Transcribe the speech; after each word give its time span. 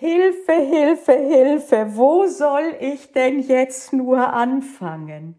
Hilfe, 0.00 0.52
Hilfe, 0.52 1.12
Hilfe, 1.12 1.96
wo 1.96 2.28
soll 2.28 2.76
ich 2.78 3.10
denn 3.10 3.40
jetzt 3.40 3.92
nur 3.92 4.32
anfangen? 4.32 5.34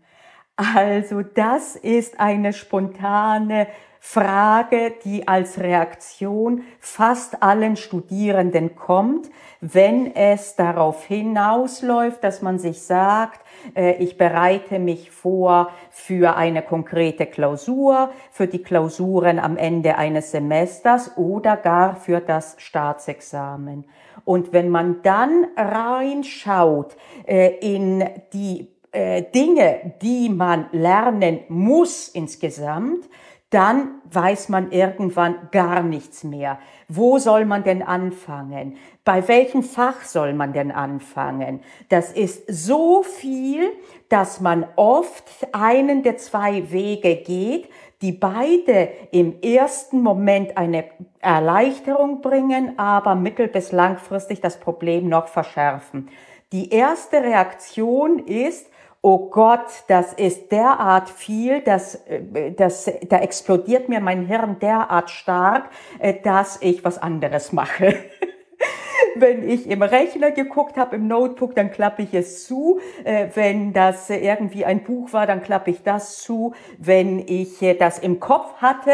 Also 0.57 1.21
das 1.21 1.77
ist 1.77 2.19
eine 2.19 2.51
spontane 2.51 3.67
Frage, 3.99 4.93
die 5.03 5.27
als 5.27 5.59
Reaktion 5.59 6.63
fast 6.79 7.43
allen 7.43 7.75
Studierenden 7.75 8.75
kommt, 8.75 9.29
wenn 9.61 10.15
es 10.15 10.55
darauf 10.55 11.05
hinausläuft, 11.05 12.23
dass 12.23 12.41
man 12.41 12.59
sich 12.59 12.81
sagt, 12.81 13.41
äh, 13.75 14.01
ich 14.01 14.17
bereite 14.17 14.79
mich 14.79 15.11
vor 15.11 15.71
für 15.91 16.37
eine 16.37 16.61
konkrete 16.61 17.25
Klausur, 17.25 18.09
für 18.31 18.47
die 18.47 18.63
Klausuren 18.63 19.37
am 19.37 19.57
Ende 19.57 19.97
eines 19.97 20.31
Semesters 20.31 21.17
oder 21.17 21.57
gar 21.57 21.95
für 21.97 22.21
das 22.21 22.55
Staatsexamen. 22.57 23.85
Und 24.23 24.53
wenn 24.53 24.69
man 24.69 25.01
dann 25.01 25.47
reinschaut 25.57 26.95
äh, 27.27 27.57
in 27.59 28.05
die 28.33 28.69
äh, 28.91 29.23
Dinge, 29.23 29.93
die 30.01 30.29
man 30.29 30.67
lernen 30.71 31.41
muss 31.49 32.07
insgesamt, 32.07 33.09
dann 33.49 34.01
weiß 34.11 34.49
man 34.49 34.71
irgendwann 34.71 35.49
gar 35.51 35.81
nichts 35.81 36.23
mehr. 36.23 36.59
Wo 36.87 37.17
soll 37.17 37.45
man 37.45 37.63
denn 37.63 37.81
anfangen? 37.81 38.77
Bei 39.03 39.27
welchem 39.27 39.63
Fach 39.63 40.01
soll 40.01 40.33
man 40.33 40.53
denn 40.53 40.71
anfangen? 40.71 41.61
Das 41.89 42.11
ist 42.11 42.43
so 42.47 43.01
viel, 43.01 43.71
dass 44.07 44.39
man 44.39 44.67
oft 44.75 45.25
einen 45.51 46.03
der 46.03 46.17
zwei 46.17 46.71
Wege 46.71 47.15
geht, 47.15 47.69
die 48.01 48.11
beide 48.11 48.89
im 49.11 49.41
ersten 49.41 50.01
Moment 50.01 50.55
eine 50.57 50.85
Erleichterung 51.19 52.21
bringen, 52.21 52.77
aber 52.77 53.15
mittel- 53.15 53.47
bis 53.47 53.71
langfristig 53.71 54.41
das 54.41 54.59
Problem 54.59 55.09
noch 55.09 55.27
verschärfen. 55.27 56.09
Die 56.51 56.71
erste 56.71 57.21
Reaktion 57.21 58.19
ist, 58.19 58.67
oh 59.01 59.29
Gott, 59.29 59.83
das 59.87 60.13
ist 60.13 60.51
derart 60.51 61.09
viel, 61.09 61.61
das, 61.61 61.95
äh, 62.07 62.51
das, 62.51 62.91
da 63.07 63.19
explodiert 63.19 63.89
mir 63.89 64.01
mein 64.01 64.25
Hirn 64.25 64.57
derart 64.59 65.09
stark, 65.09 65.69
äh, 65.99 66.15
dass 66.21 66.61
ich 66.61 66.83
was 66.83 66.97
anderes 66.97 67.53
mache. 67.53 67.95
Wenn 69.15 69.47
ich 69.47 69.67
im 69.67 69.81
Rechner 69.81 70.31
geguckt 70.31 70.77
habe, 70.77 70.97
im 70.97 71.07
Notebook, 71.07 71.55
dann 71.55 71.71
klappe 71.71 72.03
ich 72.03 72.13
es 72.13 72.45
zu. 72.45 72.79
Äh, 73.03 73.27
wenn 73.33 73.73
das 73.73 74.09
irgendwie 74.09 74.65
ein 74.65 74.83
Buch 74.83 75.13
war, 75.13 75.25
dann 75.25 75.41
klappe 75.41 75.71
ich 75.71 75.83
das 75.83 76.19
zu. 76.19 76.53
Wenn 76.77 77.19
ich 77.19 77.59
das 77.79 77.99
im 77.99 78.19
Kopf 78.19 78.57
hatte, 78.57 78.91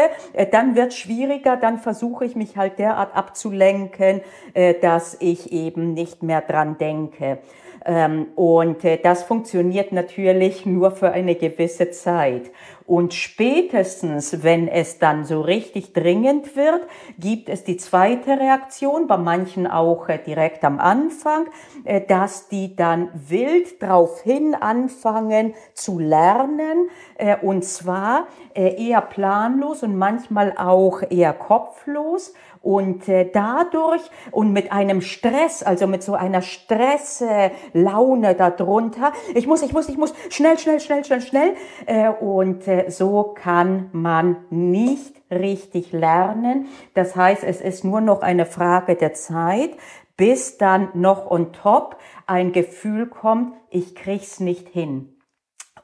dann 0.52 0.74
wird 0.74 0.94
schwieriger. 0.94 1.56
Dann 1.56 1.78
versuche 1.78 2.24
ich 2.24 2.34
mich 2.34 2.56
halt 2.56 2.78
derart 2.78 3.14
abzulenken, 3.14 4.22
dass 4.80 5.16
ich 5.20 5.52
eben 5.52 5.92
nicht 5.92 6.22
mehr 6.22 6.40
dran 6.40 6.78
denke. 6.78 7.38
Ähm, 7.88 8.26
und 8.34 8.84
äh, 8.84 8.98
das 9.00 9.22
funktioniert 9.22 9.92
natürlich 9.92 10.66
nur 10.66 10.90
für 10.90 11.12
eine 11.12 11.36
gewisse 11.36 11.92
Zeit. 11.92 12.50
Und 12.84 13.14
spätestens, 13.14 14.42
wenn 14.42 14.66
es 14.66 14.98
dann 14.98 15.24
so 15.24 15.40
richtig 15.40 15.92
dringend 15.92 16.56
wird, 16.56 16.82
gibt 17.18 17.48
es 17.48 17.62
die 17.62 17.76
zweite 17.76 18.40
Reaktion, 18.40 19.06
bei 19.06 19.16
manchen 19.16 19.68
auch 19.68 20.08
äh, 20.08 20.18
direkt 20.18 20.64
am 20.64 20.80
Anfang, 20.80 21.46
äh, 21.84 22.00
dass 22.00 22.48
die 22.48 22.74
dann 22.74 23.08
wild 23.14 23.80
draufhin 23.80 24.56
anfangen 24.56 25.54
zu 25.74 25.98
lernen, 25.98 26.88
und 27.42 27.64
zwar 27.64 28.26
eher 28.54 29.00
planlos 29.00 29.82
und 29.82 29.96
manchmal 29.96 30.54
auch 30.58 31.02
eher 31.08 31.32
kopflos 31.32 32.34
und 32.66 33.08
äh, 33.08 33.30
dadurch 33.32 34.02
und 34.32 34.52
mit 34.52 34.72
einem 34.72 35.00
Stress, 35.00 35.62
also 35.62 35.86
mit 35.86 36.02
so 36.02 36.14
einer 36.14 36.42
Stresslaune 36.42 38.34
darunter, 38.34 39.12
ich 39.36 39.46
muss, 39.46 39.62
ich 39.62 39.72
muss, 39.72 39.88
ich 39.88 39.96
muss, 39.96 40.12
schnell, 40.30 40.58
schnell, 40.58 40.80
schnell, 40.80 41.04
schnell, 41.04 41.20
schnell. 41.20 41.54
Äh, 41.86 42.08
und 42.08 42.66
äh, 42.66 42.90
so 42.90 43.34
kann 43.36 43.88
man 43.92 44.38
nicht 44.50 45.14
richtig 45.30 45.92
lernen. 45.92 46.66
Das 46.94 47.14
heißt, 47.14 47.44
es 47.44 47.60
ist 47.60 47.84
nur 47.84 48.00
noch 48.00 48.22
eine 48.22 48.46
Frage 48.46 48.96
der 48.96 49.14
Zeit, 49.14 49.70
bis 50.16 50.58
dann 50.58 50.88
noch 50.94 51.30
on 51.30 51.52
top 51.52 51.98
ein 52.26 52.50
Gefühl 52.50 53.06
kommt, 53.06 53.54
ich 53.70 53.94
krieg's 53.94 54.40
nicht 54.40 54.66
hin. 54.66 55.16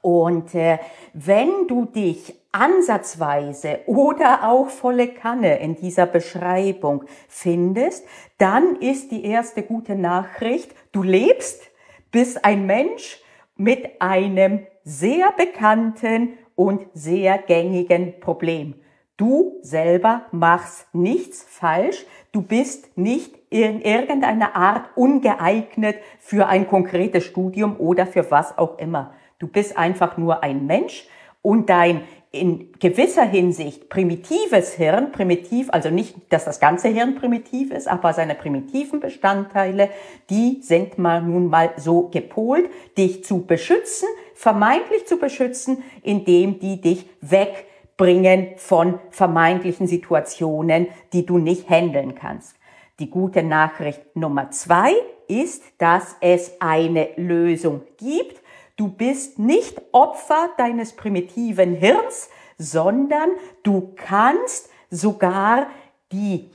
Und 0.01 0.53
äh, 0.57 0.81
wenn 1.13 1.69
du 1.69 1.85
dich 1.85 2.42
ansatzweise 2.53 3.81
oder 3.87 4.49
auch 4.49 4.69
volle 4.69 5.09
Kanne 5.09 5.59
in 5.59 5.75
dieser 5.75 6.07
Beschreibung 6.07 7.05
findest, 7.29 8.07
dann 8.39 8.77
ist 8.77 9.11
die 9.11 9.25
erste 9.25 9.63
gute 9.63 9.95
Nachricht, 9.95 10.75
du 10.93 11.03
lebst, 11.03 11.63
bist 12.11 12.45
ein 12.45 12.67
Mensch 12.67 13.21
mit 13.57 14.01
einem 14.01 14.67
sehr 14.85 15.33
bekannten 15.33 16.39
und 16.55 16.87
sehr 16.93 17.39
gängigen 17.39 18.21
Problem. 18.21 18.75
Du 19.17 19.59
selber 19.63 20.23
machst 20.33 20.93
nichts 20.95 21.43
falsch, 21.49 22.05
du 22.33 22.43
bist 22.43 22.97
nicht 22.97 23.39
in 23.51 23.81
irgendeiner 23.81 24.57
Art 24.57 24.91
ungeeignet 24.97 25.97
für 26.19 26.49
ein 26.49 26.67
konkretes 26.67 27.25
Studium 27.25 27.77
oder 27.79 28.07
für 28.07 28.31
was 28.31 28.59
auch 28.59 28.79
immer. 28.79 29.15
Du 29.39 29.47
bist 29.47 29.77
einfach 29.77 30.17
nur 30.17 30.43
ein 30.43 30.67
Mensch 30.67 31.07
und 31.43 31.69
dein 31.69 32.03
in 32.33 32.73
gewisser 32.79 33.25
Hinsicht 33.25 33.91
primitives 33.91 34.73
Hirn, 34.73 35.13
primitiv, 35.13 35.69
also 35.71 35.91
nicht, 35.91 36.17
dass 36.31 36.47
das 36.47 36.61
ganze 36.61 36.89
Hirn 36.89 37.15
primitiv 37.15 37.71
ist, 37.71 37.87
aber 37.87 38.15
seine 38.15 38.35
primitiven 38.35 39.01
Bestandteile, 39.01 39.91
die 40.31 40.63
sind 40.63 40.97
mal 40.97 41.23
nun 41.23 41.49
mal 41.49 41.73
so 41.77 42.09
gepolt, 42.09 42.71
dich 42.97 43.23
zu 43.23 43.45
beschützen, 43.45 44.09
vermeintlich 44.35 45.07
zu 45.07 45.19
beschützen, 45.19 45.85
indem 46.03 46.59
die 46.59 46.81
dich 46.81 47.07
wegbringen 47.21 48.57
von 48.57 48.99
vermeintlichen 49.11 49.87
Situationen, 49.87 50.89
die 51.13 51.27
du 51.27 51.37
nicht 51.37 51.69
handeln 51.69 52.15
kannst. 52.15 52.57
Die 52.99 53.11
gute 53.11 53.43
Nachricht 53.43 54.17
Nummer 54.17 54.51
zwei 54.51 54.95
ist, 55.29 55.63
dass 55.77 56.17
es 56.21 56.53
eine 56.61 57.11
Lösung 57.17 57.83
gibt, 57.99 58.42
Du 58.77 58.89
bist 58.89 59.39
nicht 59.39 59.81
Opfer 59.93 60.51
deines 60.57 60.95
primitiven 60.95 61.75
Hirns, 61.75 62.31
sondern 62.59 63.31
du 63.63 63.93
kannst 63.97 64.71
sogar 64.91 65.69
die 66.11 66.51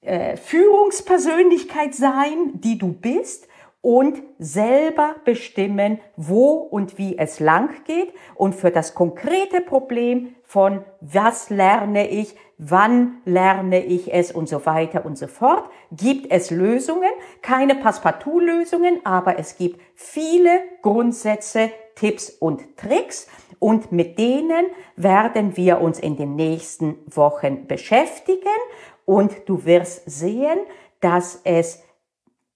äh, 0.00 0.36
Führungspersönlichkeit 0.36 1.94
sein, 1.94 2.60
die 2.60 2.78
du 2.78 2.92
bist 2.92 3.48
und 3.86 4.20
selber 4.40 5.14
bestimmen, 5.24 6.00
wo 6.16 6.54
und 6.54 6.98
wie 6.98 7.18
es 7.18 7.38
lang 7.38 7.84
geht. 7.84 8.12
Und 8.34 8.56
für 8.56 8.72
das 8.72 8.96
konkrete 8.96 9.60
Problem 9.60 10.34
von 10.42 10.84
was 11.00 11.50
lerne 11.50 12.10
ich, 12.10 12.34
wann 12.58 13.18
lerne 13.24 13.84
ich 13.84 14.12
es 14.12 14.32
und 14.32 14.48
so 14.48 14.66
weiter 14.66 15.06
und 15.06 15.16
so 15.16 15.28
fort, 15.28 15.70
gibt 15.92 16.32
es 16.32 16.50
Lösungen, 16.50 17.12
keine 17.42 17.76
Passepartout-Lösungen, 17.76 19.06
aber 19.06 19.38
es 19.38 19.56
gibt 19.56 19.80
viele 19.94 20.62
Grundsätze, 20.82 21.70
Tipps 21.94 22.30
und 22.30 22.76
Tricks. 22.76 23.28
Und 23.60 23.92
mit 23.92 24.18
denen 24.18 24.66
werden 24.96 25.56
wir 25.56 25.80
uns 25.80 26.00
in 26.00 26.16
den 26.16 26.34
nächsten 26.34 26.96
Wochen 27.06 27.68
beschäftigen. 27.68 28.58
Und 29.04 29.48
du 29.48 29.64
wirst 29.64 30.10
sehen, 30.10 30.58
dass 30.98 31.40
es 31.44 31.84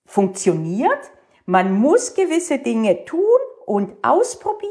funktioniert. 0.04 1.12
Man 1.50 1.72
muss 1.72 2.15
gewisse 2.15 2.59
Dinge 2.59 3.05
tun 3.06 3.21
und 3.66 3.97
ausprobieren, 4.03 4.71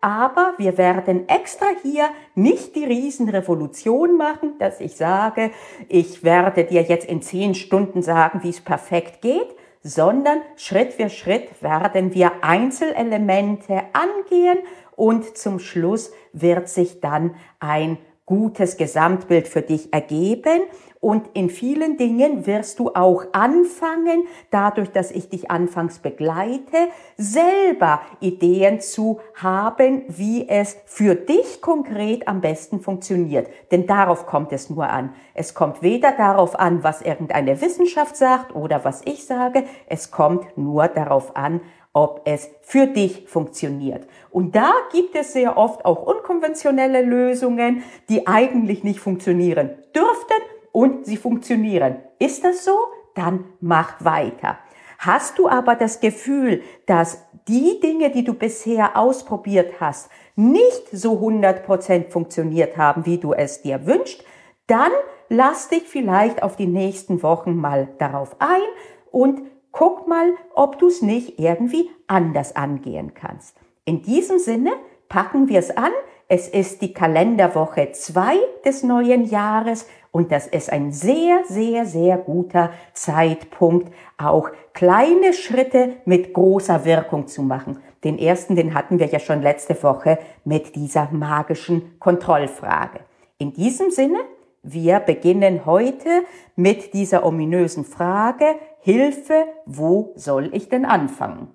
aber 0.00 0.54
wir 0.56 0.76
werden 0.76 1.28
extra 1.28 1.66
hier 1.80 2.08
nicht 2.34 2.74
die 2.74 2.84
Riesenrevolution 2.84 4.16
machen, 4.16 4.58
dass 4.58 4.80
ich 4.80 4.96
sage, 4.96 5.52
ich 5.88 6.24
werde 6.24 6.64
dir 6.64 6.82
jetzt 6.82 7.08
in 7.08 7.22
zehn 7.22 7.54
Stunden 7.54 8.02
sagen, 8.02 8.40
wie 8.42 8.48
es 8.48 8.60
perfekt 8.60 9.22
geht, 9.22 9.54
sondern 9.84 10.40
Schritt 10.56 10.94
für 10.94 11.08
Schritt 11.08 11.62
werden 11.62 12.12
wir 12.12 12.32
Einzelelemente 12.42 13.82
angehen 13.92 14.58
und 14.96 15.38
zum 15.38 15.60
Schluss 15.60 16.10
wird 16.32 16.68
sich 16.68 17.00
dann 17.00 17.36
ein 17.60 17.96
gutes 18.28 18.76
Gesamtbild 18.76 19.48
für 19.48 19.62
dich 19.62 19.90
ergeben 19.90 20.60
und 21.00 21.30
in 21.34 21.48
vielen 21.48 21.96
Dingen 21.96 22.46
wirst 22.46 22.78
du 22.78 22.90
auch 22.94 23.24
anfangen, 23.32 24.24
dadurch, 24.50 24.90
dass 24.90 25.12
ich 25.12 25.28
dich 25.28 25.50
anfangs 25.50 26.00
begleite, 26.00 26.88
selber 27.16 28.02
Ideen 28.20 28.80
zu 28.80 29.20
haben, 29.34 30.02
wie 30.08 30.48
es 30.48 30.76
für 30.86 31.14
dich 31.14 31.62
konkret 31.62 32.26
am 32.26 32.40
besten 32.40 32.80
funktioniert. 32.80 33.48
Denn 33.70 33.86
darauf 33.86 34.26
kommt 34.26 34.52
es 34.52 34.70
nur 34.70 34.90
an. 34.90 35.14
Es 35.34 35.54
kommt 35.54 35.82
weder 35.82 36.12
darauf 36.12 36.58
an, 36.58 36.82
was 36.82 37.00
irgendeine 37.00 37.60
Wissenschaft 37.60 38.16
sagt 38.16 38.54
oder 38.54 38.84
was 38.84 39.02
ich 39.04 39.24
sage. 39.24 39.64
Es 39.86 40.10
kommt 40.10 40.58
nur 40.58 40.88
darauf 40.88 41.36
an, 41.36 41.60
ob 41.98 42.22
es 42.24 42.48
für 42.62 42.86
dich 42.86 43.28
funktioniert. 43.28 44.06
Und 44.30 44.54
da 44.54 44.72
gibt 44.92 45.14
es 45.16 45.32
sehr 45.32 45.56
oft 45.56 45.84
auch 45.84 46.02
unkonventionelle 46.02 47.02
Lösungen, 47.02 47.82
die 48.08 48.26
eigentlich 48.26 48.84
nicht 48.84 49.00
funktionieren 49.00 49.70
dürften 49.94 50.42
und 50.72 51.06
sie 51.06 51.16
funktionieren. 51.16 51.96
Ist 52.18 52.44
das 52.44 52.64
so? 52.64 52.72
dann 53.18 53.44
mach 53.60 54.02
weiter. 54.04 54.58
Hast 54.98 55.38
du 55.38 55.48
aber 55.48 55.74
das 55.74 56.00
Gefühl, 56.00 56.62
dass 56.86 57.24
die 57.48 57.80
Dinge, 57.80 58.10
die 58.10 58.24
du 58.24 58.34
bisher 58.34 58.96
ausprobiert 58.96 59.80
hast, 59.80 60.08
nicht 60.36 60.88
so 60.92 61.14
100% 61.14 62.10
funktioniert 62.10 62.76
haben, 62.76 63.06
wie 63.06 63.18
du 63.18 63.32
es 63.32 63.62
dir 63.62 63.86
wünschst, 63.86 64.24
dann 64.66 64.92
lass 65.28 65.68
dich 65.68 65.84
vielleicht 65.84 66.42
auf 66.42 66.56
die 66.56 66.66
nächsten 66.66 67.22
Wochen 67.22 67.56
mal 67.56 67.88
darauf 67.98 68.36
ein 68.40 68.62
und 69.10 69.42
guck 69.72 70.08
mal, 70.08 70.34
ob 70.54 70.78
du 70.78 70.88
es 70.88 71.02
nicht 71.02 71.38
irgendwie 71.38 71.90
anders 72.06 72.56
angehen 72.56 73.14
kannst. 73.14 73.56
In 73.84 74.02
diesem 74.02 74.38
Sinne 74.38 74.72
packen 75.08 75.48
wir 75.48 75.58
es 75.58 75.76
an. 75.76 75.92
Es 76.28 76.46
ist 76.46 76.82
die 76.82 76.92
Kalenderwoche 76.92 77.92
2 77.92 78.36
des 78.64 78.82
neuen 78.82 79.24
Jahres 79.24 79.86
und 80.10 80.30
das 80.32 80.46
ist 80.46 80.70
ein 80.70 80.92
sehr, 80.92 81.44
sehr, 81.46 81.86
sehr 81.86 82.18
guter 82.18 82.70
Zeitpunkt, 82.92 83.92
auch 84.18 84.50
kleine 84.74 85.32
Schritte 85.32 85.96
mit 86.04 86.34
großer 86.34 86.84
Wirkung 86.84 87.28
zu 87.28 87.42
machen. 87.42 87.78
Den 88.04 88.18
ersten, 88.18 88.56
den 88.56 88.74
hatten 88.74 88.98
wir 88.98 89.06
ja 89.06 89.18
schon 89.18 89.42
letzte 89.42 89.80
Woche 89.82 90.18
mit 90.44 90.76
dieser 90.76 91.08
magischen 91.12 91.98
Kontrollfrage. 91.98 93.00
In 93.38 93.52
diesem 93.52 93.90
Sinne, 93.90 94.18
wir 94.62 95.00
beginnen 95.00 95.64
heute 95.66 96.24
mit 96.56 96.92
dieser 96.94 97.24
ominösen 97.24 97.84
Frage, 97.84 98.56
Hilfe, 98.90 99.44
wo 99.66 100.14
soll 100.16 100.48
ich 100.54 100.70
denn 100.70 100.86
anfangen? 100.86 101.48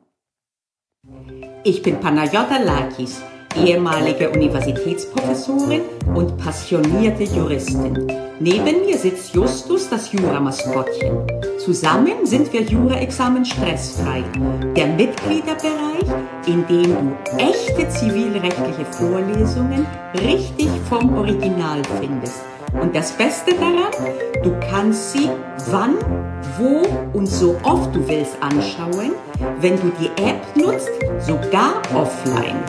Ich 1.64 1.82
bin 1.82 2.00
Panayota 2.00 2.60
Lakis, 2.64 3.24
ehemalige 3.56 4.30
Universitätsprofessorin 4.30 5.82
und 6.14 6.38
passionierte 6.38 7.24
Juristin. 7.24 8.06
Neben 8.40 8.86
mir 8.86 9.00
sitzt 9.00 9.34
Justus, 9.34 9.90
das 9.90 10.12
Juramaskottchen. 10.12 11.26
Zusammen 11.58 12.24
sind 12.28 12.54
wir 12.54 12.62
Jura-Examen 12.62 13.44
stressfrei. 13.44 14.24
Der 14.76 14.86
Mitgliederbereich, 14.86 16.06
in 16.46 16.68
dem 16.68 16.84
du 16.84 17.18
echte 17.40 17.90
zivilrechtliche 17.90 18.86
Vorlesungen 18.92 19.88
richtig 20.14 20.70
vom 20.88 21.18
Original 21.18 21.82
findest. 22.00 22.53
Und 22.80 22.96
das 22.96 23.12
Beste 23.12 23.54
daran, 23.54 23.92
du 24.44 24.56
kannst 24.70 25.14
sie 25.14 25.30
wann, 25.70 25.96
wo 26.58 26.82
und 27.18 27.28
so 27.28 27.56
oft 27.64 27.96
du 27.96 28.08
willst 28.08 28.36
anschauen, 28.42 29.14
wenn 29.60 29.80
du 29.80 29.92
die 30.00 30.10
App 30.22 30.42
nutzt, 30.56 30.90
sogar 31.20 31.82
offline. 31.94 32.60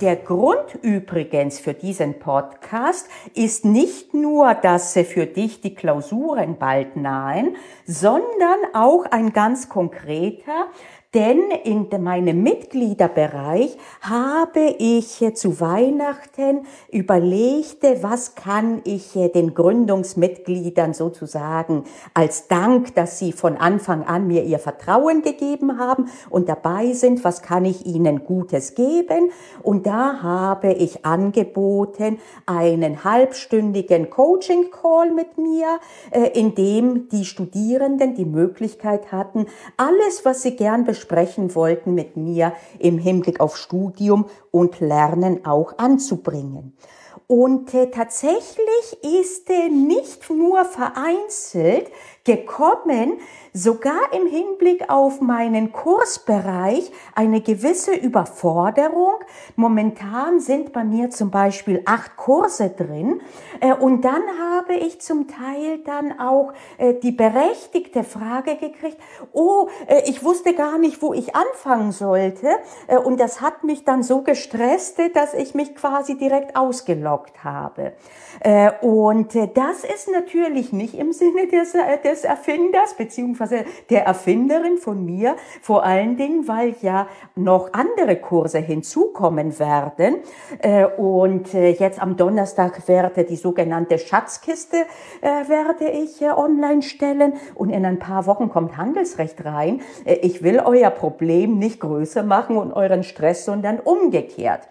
Der 0.00 0.16
Grund 0.16 0.74
übrigens 0.82 1.58
für 1.60 1.72
diesen 1.72 2.18
Podcast 2.18 3.08
ist 3.32 3.64
nicht 3.64 4.12
nur, 4.12 4.52
dass 4.52 4.92
für 4.92 5.24
dich 5.24 5.60
die 5.60 5.74
Klausuren 5.74 6.58
bald 6.58 6.96
nahen, 6.96 7.56
sondern 7.86 8.58
auch 8.74 9.06
ein 9.06 9.32
ganz 9.32 9.68
konkreter, 9.68 10.66
denn 11.14 11.52
in 11.62 11.88
meinem 12.02 12.42
Mitgliederbereich 12.42 13.76
habe 14.00 14.74
ich 14.78 15.24
zu 15.34 15.60
Weihnachten 15.60 16.66
überlegt, 16.90 17.84
was 18.02 18.34
kann 18.34 18.82
ich 18.84 19.12
den 19.12 19.54
Gründungsmitgliedern 19.54 20.92
sozusagen 20.92 21.84
als 22.14 22.48
Dank, 22.48 22.94
dass 22.96 23.18
sie 23.20 23.32
von 23.32 23.56
Anfang 23.56 24.02
an 24.02 24.26
mir 24.26 24.42
ihr 24.42 24.58
Vertrauen 24.58 25.22
gegeben 25.22 25.78
haben 25.78 26.08
und 26.30 26.48
dabei 26.48 26.92
sind, 26.92 27.22
was 27.22 27.42
kann 27.42 27.64
ich 27.64 27.86
ihnen 27.86 28.24
Gutes 28.24 28.74
geben. 28.74 29.30
Und 29.62 29.86
da 29.86 30.20
habe 30.22 30.72
ich 30.72 31.06
angeboten 31.06 32.18
einen 32.46 33.04
halbstündigen 33.04 34.10
Coaching-Call 34.10 35.12
mit 35.12 35.38
mir, 35.38 35.78
äh, 36.10 36.38
in 36.38 36.54
dem 36.56 37.08
die 37.08 37.24
Studierenden 37.24 38.14
die 38.14 38.24
Möglichkeit 38.24 39.12
hatten, 39.12 39.46
alles, 39.76 40.24
was 40.24 40.42
sie 40.42 40.56
gern 40.56 40.84
besprechen, 40.84 41.03
sprechen 41.04 41.54
wollten 41.54 41.94
mit 41.94 42.16
mir 42.16 42.54
im 42.78 42.98
Hinblick 42.98 43.40
auf 43.40 43.56
Studium 43.56 44.24
und 44.50 44.80
Lernen 44.80 45.44
auch 45.44 45.76
anzubringen. 45.78 46.74
Und 47.26 47.72
äh, 47.72 47.90
tatsächlich 47.90 48.98
ist 49.20 49.48
äh, 49.48 49.68
nicht 49.68 50.28
nur 50.28 50.64
vereinzelt 50.64 51.90
gekommen, 52.24 53.18
sogar 53.56 54.12
im 54.12 54.26
Hinblick 54.26 54.90
auf 54.90 55.20
meinen 55.20 55.70
Kursbereich 55.70 56.90
eine 57.14 57.40
gewisse 57.40 57.94
Überforderung. 57.94 59.14
Momentan 59.54 60.40
sind 60.40 60.72
bei 60.72 60.82
mir 60.82 61.10
zum 61.10 61.30
Beispiel 61.30 61.80
acht 61.86 62.16
Kurse 62.16 62.70
drin 62.70 63.20
äh, 63.60 63.72
und 63.72 64.04
dann 64.04 64.22
habe 64.40 64.74
ich 64.74 65.00
zum 65.00 65.28
Teil 65.28 65.78
dann 65.84 66.18
auch 66.18 66.52
äh, 66.78 66.94
die 66.94 67.12
berechtigte 67.12 68.02
Frage 68.02 68.56
gekriegt, 68.56 68.98
oh, 69.32 69.68
äh, 69.86 70.02
ich 70.10 70.24
wusste 70.24 70.54
gar 70.54 70.76
nicht, 70.78 71.00
wo 71.00 71.14
ich 71.14 71.36
anfangen 71.36 71.92
sollte 71.92 72.48
und 73.04 73.20
das 73.20 73.40
hat 73.40 73.62
mich 73.62 73.84
dann 73.84 74.02
so 74.02 74.22
gestresst, 74.22 74.98
dass 75.14 75.32
ich 75.32 75.54
mich 75.54 75.76
quasi 75.76 76.16
direkt 76.16 76.56
ausgelockt 76.56 77.44
habe. 77.44 77.92
Und 78.80 79.34
das 79.34 79.84
ist 79.84 80.10
natürlich 80.10 80.72
nicht 80.72 80.94
im 80.94 81.12
Sinne 81.12 81.46
des, 81.46 81.72
des 82.02 82.24
Erfinders 82.24 82.94
beziehungsweise 82.94 83.43
beziehungsweise 83.44 83.64
der 83.90 84.04
Erfinderin 84.04 84.78
von 84.78 85.04
mir, 85.04 85.36
vor 85.60 85.84
allen 85.84 86.16
Dingen, 86.16 86.48
weil 86.48 86.74
ja 86.82 87.06
noch 87.34 87.72
andere 87.72 88.16
Kurse 88.16 88.58
hinzukommen 88.58 89.58
werden. 89.58 90.16
Äh, 90.60 90.86
und 90.86 91.54
äh, 91.54 91.70
jetzt 91.70 92.00
am 92.00 92.16
Donnerstag 92.16 92.86
werde 92.88 93.24
die 93.24 93.36
sogenannte 93.36 93.98
Schatzkiste 93.98 94.76
äh, 95.20 95.48
werde 95.48 95.90
ich 95.90 96.22
online 96.22 96.82
stellen 96.82 97.34
und 97.54 97.70
in 97.70 97.84
ein 97.84 97.98
paar 97.98 98.26
Wochen 98.26 98.48
kommt 98.48 98.76
Handelsrecht 98.76 99.44
rein. 99.44 99.80
Ich 100.22 100.42
will 100.42 100.60
euer 100.64 100.90
Problem 100.90 101.58
nicht 101.58 101.80
größer 101.80 102.22
machen 102.22 102.56
und 102.56 102.72
euren 102.72 103.02
Stress, 103.02 103.44
sondern 103.44 103.78
umgekehrt. 103.80 104.68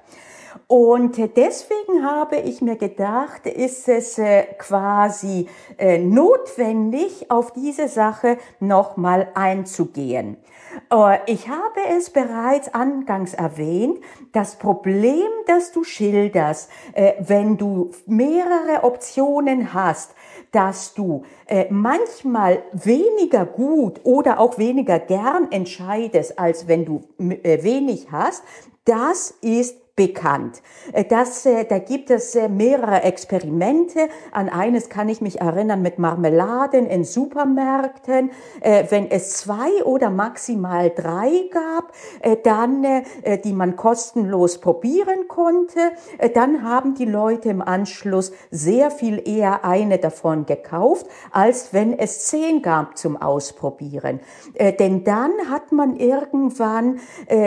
Und 0.67 1.17
deswegen 1.35 2.05
habe 2.05 2.37
ich 2.37 2.61
mir 2.61 2.75
gedacht, 2.75 3.45
ist 3.45 3.87
es 3.87 4.17
äh, 4.17 4.43
quasi 4.57 5.47
äh, 5.77 5.97
notwendig, 5.97 7.29
auf 7.29 7.51
diese 7.51 7.87
Sache 7.87 8.37
nochmal 8.59 9.29
einzugehen. 9.33 10.37
Äh, 10.91 11.19
ich 11.27 11.49
habe 11.49 11.79
es 11.97 12.09
bereits 12.09 12.73
angangs 12.73 13.33
erwähnt, 13.33 13.99
das 14.31 14.55
Problem, 14.55 15.27
das 15.47 15.71
du 15.71 15.83
schilderst, 15.83 16.69
wenn 17.19 17.57
du 17.57 17.91
mehrere 18.07 18.83
Optionen 18.83 19.73
hast, 19.73 20.15
dass 20.51 20.95
du 20.95 21.23
manchmal 21.69 22.63
weniger 22.71 23.45
gut 23.45 24.01
oder 24.03 24.39
auch 24.39 24.57
weniger 24.57 24.97
gern 24.97 25.51
entscheidest, 25.51 26.39
als 26.39 26.67
wenn 26.67 26.85
du 26.85 27.03
wenig 27.19 28.07
hast, 28.11 28.43
das 28.85 29.35
ist 29.41 29.82
bekannt. 29.95 30.63
Äh, 30.91 31.05
das, 31.05 31.45
äh, 31.45 31.65
da 31.65 31.77
gibt 31.77 32.09
es 32.09 32.33
äh, 32.33 32.49
mehrere 32.49 33.03
Experimente. 33.03 34.09
An 34.31 34.49
eines 34.49 34.89
kann 34.89 35.07
ich 35.07 35.21
mich 35.21 35.39
erinnern 35.39 35.83
mit 35.83 35.99
Marmeladen 35.99 36.87
in 36.87 37.03
Supermärkten. 37.03 38.31
Wenn 38.61 39.09
es 39.11 39.37
zwei 39.37 39.83
oder 39.83 40.09
maximal 40.09 40.89
drei 40.89 41.49
gab, 41.51 41.91
dann, 42.43 42.85
die 43.43 43.53
man 43.53 43.75
kostenlos 43.75 44.59
probieren 44.59 45.27
konnte, 45.27 45.79
dann 46.33 46.63
haben 46.63 46.95
die 46.95 47.05
Leute 47.05 47.49
im 47.49 47.61
Anschluss 47.61 48.31
sehr 48.51 48.91
viel 48.91 49.21
eher 49.27 49.65
eine 49.65 49.97
davon 49.97 50.45
gekauft, 50.45 51.07
als 51.31 51.73
wenn 51.73 51.97
es 51.97 52.27
zehn 52.27 52.61
gab 52.61 52.97
zum 52.97 53.21
Ausprobieren. 53.21 54.19
Denn 54.79 55.03
dann 55.03 55.31
hat 55.49 55.71
man 55.71 55.97
irgendwann 55.97 56.99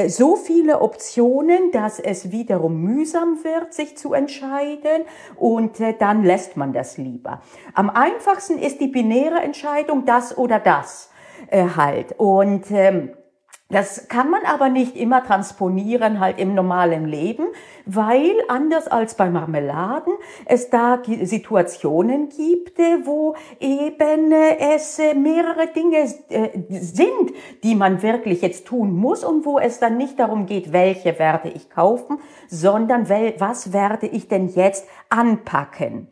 so 0.09 0.37
viele 0.37 0.81
Optionen, 0.81 1.71
dass 1.73 1.99
es 1.99 2.31
wiederum 2.39 2.83
mühsam 2.83 3.43
wird, 3.43 3.73
sich 3.73 3.97
zu 3.97 4.13
entscheiden 4.13 5.03
und 5.37 5.81
äh, 5.81 5.95
dann 5.99 6.23
lässt 6.23 6.57
man 6.57 6.73
das 6.73 6.99
lieber. 6.99 7.41
Am 7.75 7.89
einfachsten 7.91 8.59
ist 8.59 8.81
die 8.81 8.89
binäre 8.89 9.41
Entscheidung 9.41 10.05
das 10.05 10.37
oder 10.37 10.59
das 10.59 11.11
äh, 11.49 11.67
halt 11.77 12.15
und 12.19 12.71
ähm, 12.71 13.11
das 13.69 14.07
kann 14.07 14.31
man 14.31 14.43
aber 14.45 14.69
nicht 14.69 14.97
immer 14.97 15.25
transponieren 15.25 16.21
halt 16.21 16.39
im 16.39 16.55
normalen 16.55 17.07
Leben, 17.07 17.47
weil 17.85 18.33
anders 18.47 18.87
als 18.87 19.15
bei 19.17 19.29
Marmeladen 19.29 20.13
es 20.45 20.71
da 20.71 21.03
Situationen 21.05 22.29
gibt, 22.29 22.79
äh, 22.79 23.05
wo 23.05 23.35
eben 23.59 24.31
äh, 24.31 24.75
es 24.77 25.01
äh, 25.01 25.15
mehrere 25.15 25.67
Dinge 25.67 26.07
sind, 26.07 27.33
die 27.65 27.75
man 27.75 28.03
wirklich 28.03 28.43
jetzt 28.43 28.67
tun 28.67 28.95
muss 28.95 29.25
und 29.25 29.45
wo 29.45 29.59
es 29.59 29.81
dann 29.81 29.97
nicht 29.97 30.21
darum 30.21 30.47
geht, 30.47 30.73
welche 30.73 31.19
werde 31.19 31.49
ich 31.49 31.69
kaufen, 31.69 32.19
sondern 32.49 33.09
was 33.09 33.73
werde 33.73 34.07
ich 34.07 34.29
denn 34.29 34.49
jetzt 34.49 34.87
anpacken. 35.09 36.09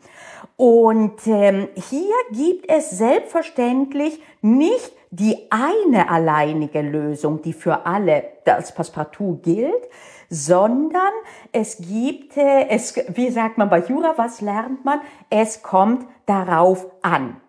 Und 0.56 1.26
ähm, 1.26 1.68
hier 1.74 2.14
gibt 2.30 2.70
es 2.70 2.90
selbstverständlich 2.90 4.20
nicht 4.40 4.92
die 5.10 5.48
eine 5.50 6.08
alleinige 6.08 6.80
Lösung, 6.80 7.42
die 7.42 7.52
für 7.52 7.86
alle 7.86 8.24
als 8.46 8.72
Passepartout 8.72 9.40
gilt, 9.42 9.88
sondern 10.28 11.12
es 11.52 11.78
gibt, 11.78 12.36
äh, 12.36 12.68
es, 12.68 12.94
wie 13.08 13.30
sagt 13.30 13.58
man 13.58 13.68
bei 13.68 13.80
Jura, 13.80 14.14
was 14.16 14.40
lernt 14.40 14.84
man? 14.84 15.00
Es 15.30 15.62
kommt 15.62 16.06
darauf 16.26 16.86
an. 17.02 17.40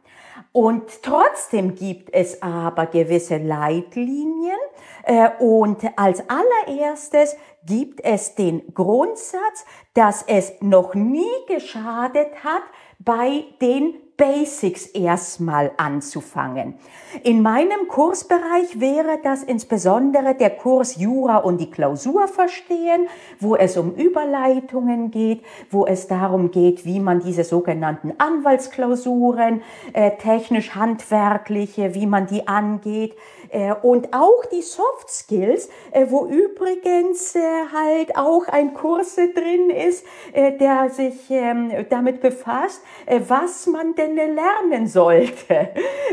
Und 0.52 1.04
trotzdem 1.04 1.76
gibt 1.76 2.14
es 2.14 2.42
aber 2.42 2.86
gewisse 2.86 3.38
Leitlinien. 3.38 4.58
Äh, 5.04 5.32
und 5.40 5.84
als 5.98 6.24
allererstes 6.30 7.36
gibt 7.66 8.00
es 8.04 8.36
den 8.36 8.74
Grundsatz, 8.74 9.66
dass 9.96 10.24
es 10.24 10.54
noch 10.62 10.94
nie 10.94 11.26
geschadet 11.48 12.44
hat, 12.44 12.64
bei 13.00 13.44
den 13.62 13.94
Basics 14.18 14.86
erstmal 14.88 15.72
anzufangen. 15.78 16.76
In 17.24 17.42
meinem 17.42 17.88
Kursbereich 17.90 18.80
wäre 18.80 19.20
das 19.24 19.44
insbesondere 19.44 20.36
der 20.36 20.52
Kurs 20.52 20.96
Jura 20.96 21.38
und 21.38 21.60
die 21.60 21.70
Klausur 21.70 22.28
verstehen, 22.28 23.08
wo 23.40 23.56
es 23.56 23.76
um 23.76 23.94
Überleitungen 23.96 25.12
geht, 25.12 25.44
wo 25.70 25.86
es 25.86 26.08
darum 26.08 26.52
geht, 26.52 26.86
wie 26.86 27.00
man 27.00 27.20
diese 27.20 27.44
sogenannten 27.44 28.14
Anwaltsklausuren, 28.18 29.62
äh, 29.94 30.12
technisch 30.18 30.76
handwerkliche, 30.76 31.94
wie 31.94 32.06
man 32.06 32.28
die 32.28 32.48
angeht, 32.48 33.16
äh, 33.56 33.74
und 33.74 34.14
auch 34.14 34.46
die 34.52 34.62
Soft 34.62 35.10
Skills, 35.10 35.70
äh, 35.92 36.08
wo 36.10 36.26
übrigens 36.26 37.36
äh, 37.36 37.40
halt 37.74 38.18
auch 38.18 38.48
ein 38.48 38.74
Kurs 38.74 39.16
drin 39.16 39.70
ist, 39.70 40.06
der 40.34 40.90
sich 40.90 41.30
ähm, 41.30 41.72
damit 41.90 42.22
befasst, 42.22 42.82
was 43.28 43.68
man 43.68 43.96
denn 43.96 44.05
lernen 44.14 44.88
sollte, 44.88 45.70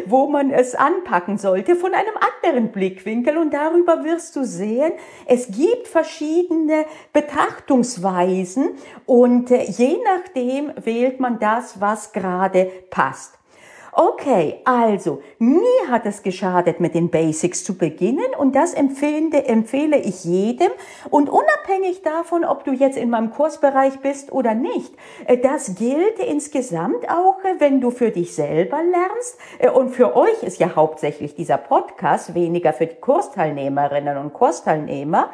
wo 0.07 0.27
man 0.27 0.51
es 0.51 0.75
anpacken 0.75 1.39
sollte 1.39 1.77
von 1.77 1.93
einem 1.95 2.15
anderen 2.17 2.73
Blickwinkel. 2.73 3.37
Und 3.37 3.53
darüber 3.53 4.05
wirst 4.05 4.37
du 4.37 4.45
sehen, 4.45 4.93
es 5.27 5.49
gibt 5.49 5.89
verschiedene 5.89 6.87
Betrachtungsweisen 7.13 8.71
und 9.07 9.51
je 9.51 9.99
nachdem 10.05 10.73
wählt 10.83 11.21
man 11.21 11.39
das, 11.39 11.81
was 11.81 12.13
gerade 12.13 12.71
passt. 12.91 13.39
Okay, 13.95 14.63
also 14.65 15.21
nie 15.39 15.61
hat 15.91 16.07
es 16.07 16.23
geschadet, 16.23 16.81
mit 16.81 16.95
den 16.95 17.11
Basics 17.11 17.63
zu 17.63 17.77
beginnen 17.77 18.25
und 18.39 18.57
das 18.57 18.73
empfehle, 18.73 19.45
empfehle 19.45 19.99
ich 19.99 20.25
jedem 20.25 20.71
und 21.11 21.29
unabhängig 21.29 22.01
davon, 22.01 22.47
ob 22.47 22.65
du 22.65 22.73
jetzt 22.73 22.97
in 22.97 23.11
meinem 23.11 23.33
Kursbereich 23.33 23.99
bist 23.99 24.33
oder 24.33 24.55
nicht. 24.55 24.95
Äh, 25.27 25.37
das 25.37 25.75
gilt 25.75 26.19
insgesamt 26.21 27.07
auch, 27.11 27.45
äh, 27.45 27.57
wenn 27.59 27.83
du 27.83 27.91
für 27.91 28.11
dich 28.11 28.35
selber 28.35 28.79
lernst 28.83 29.39
äh, 29.59 29.69
und 29.69 29.91
für 29.91 30.17
euch 30.17 30.43
ist 30.43 30.59
ja 30.59 30.75
hauptsächlich 30.75 31.35
dieser 31.35 31.59
Podcast 31.59 32.35
weniger 32.35 32.73
für 32.73 32.87
die 32.87 32.97
Kursteilnehmerinnen 32.97 34.17
und 34.17 34.33
Kursteilnehmer, 34.33 35.29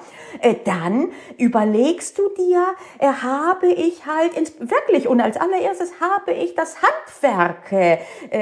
dann 0.65 1.11
überlegst 1.37 2.19
du 2.19 2.29
dir, 2.31 2.65
habe 3.01 3.69
ich 3.69 4.05
halt 4.07 4.35
wirklich 4.59 5.07
und 5.07 5.21
als 5.21 5.37
allererstes 5.37 5.93
habe 6.01 6.33
ich 6.33 6.55
das 6.55 6.77
Handwerk 6.83 7.99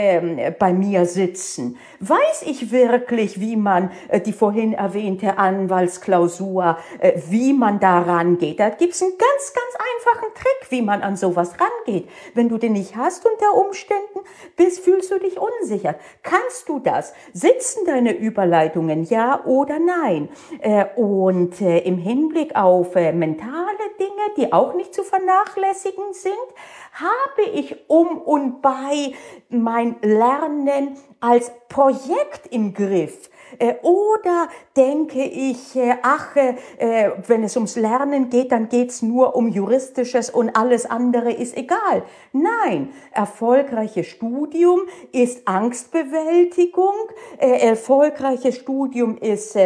äh, 0.06 0.54
bei 0.58 0.72
mir 0.72 1.06
sitzen? 1.06 1.78
Weiß 2.00 2.42
ich 2.46 2.70
wirklich, 2.70 3.40
wie 3.40 3.56
man 3.56 3.90
äh, 4.08 4.20
die 4.20 4.32
vorhin 4.32 4.72
erwähnte 4.72 5.38
Anwaltsklausur, 5.38 6.78
äh, 6.98 7.12
wie 7.28 7.52
man 7.52 7.80
da 7.80 8.00
rangeht? 8.00 8.60
Da 8.60 8.68
gibt's 8.70 9.02
einen 9.02 9.12
ganz, 9.12 9.52
ganz 9.54 9.76
einfachen 9.76 10.34
Trick, 10.34 10.70
wie 10.70 10.82
man 10.82 11.02
an 11.02 11.16
sowas 11.16 11.52
rangeht. 11.60 12.08
Wenn 12.34 12.48
du 12.48 12.58
den 12.58 12.72
nicht 12.72 12.96
hast 12.96 13.26
unter 13.26 13.54
Umständen, 13.54 14.20
bist, 14.56 14.80
fühlst 14.80 15.10
du 15.10 15.18
dich 15.18 15.38
unsicher. 15.38 15.96
Kannst 16.22 16.68
du 16.68 16.78
das? 16.78 17.12
Sitzen 17.32 17.84
deine 17.86 18.16
Überleitungen 18.16 19.04
ja 19.04 19.44
oder 19.44 19.78
nein? 19.78 20.28
Äh, 20.60 20.86
und 20.96 21.60
äh, 21.60 21.78
im 21.78 21.98
Hinblick 21.98 22.54
auf 22.56 22.96
äh, 22.96 23.12
mentale 23.12 23.56
Dinge, 23.98 24.10
die 24.36 24.52
auch 24.52 24.75
nicht 24.75 24.94
zu 24.94 25.02
vernachlässigen 25.02 26.12
sind, 26.12 26.32
habe 27.00 27.50
ich 27.52 27.88
um 27.88 28.18
und 28.18 28.62
bei 28.62 29.14
mein 29.48 29.96
Lernen 30.02 30.96
als 31.20 31.52
Projekt 31.68 32.46
im 32.50 32.74
Griff? 32.74 33.30
Äh, 33.58 33.74
oder 33.82 34.48
denke 34.76 35.22
ich, 35.22 35.76
äh, 35.76 35.94
ach, 36.02 36.36
äh, 36.36 37.10
wenn 37.26 37.44
es 37.44 37.56
ums 37.56 37.76
Lernen 37.76 38.28
geht, 38.28 38.52
dann 38.52 38.68
geht's 38.68 39.02
nur 39.02 39.36
um 39.36 39.48
juristisches 39.48 40.30
und 40.30 40.50
alles 40.56 40.86
andere 40.86 41.32
ist 41.32 41.56
egal. 41.56 42.02
Nein, 42.32 42.90
erfolgreiches 43.12 44.06
Studium 44.06 44.80
ist 45.12 45.46
Angstbewältigung, 45.46 46.94
erfolgreiches 47.38 48.56
Studium 48.56 49.16
ist 49.18 49.56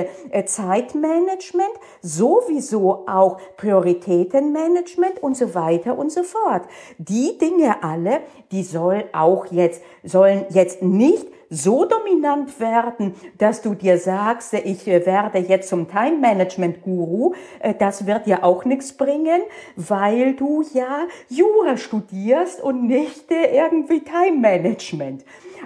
Zeitmanagement, 0.45 1.71
sowieso 2.01 3.05
auch 3.07 3.39
Prioritätenmanagement 3.57 5.23
und 5.23 5.37
so 5.37 5.55
weiter 5.55 5.99
und 5.99 6.13
so 6.13 6.23
fort. 6.23 6.63
Die 6.99 7.37
Dinge 7.39 7.83
alle, 7.83 8.21
die 8.53 8.63
soll 8.63 9.05
auch 9.13 9.47
jetzt, 9.47 9.83
sollen 10.03 10.47
jetzt 10.51 10.83
nicht 10.83 11.27
so 11.51 11.85
dominant 11.85 12.61
werden, 12.61 13.15
dass 13.39 13.61
du 13.61 13.75
dir 13.75 13.99
sagst, 13.99 14.55
ich 14.55 14.87
werde 14.87 15.39
jetzt 15.39 15.69
zum 15.69 15.89
Time 15.89 16.19
Management 16.19 16.83
Guru. 16.83 17.35
Äh, 17.59 17.75
das 17.75 18.07
wird 18.07 18.29
ja 18.29 18.45
auch 18.45 18.65
nichts 18.65 18.93
bringen, 18.93 19.43
weil 19.75 20.35
du 20.35 20.63
ja 20.73 21.07
Jura 21.29 21.77
studierst 21.77 22.63
und 22.63 22.87
nicht 22.87 23.31
äh, 23.33 23.57
irgendwie 23.57 24.01
Time 24.01 24.39
Management. 24.39 25.25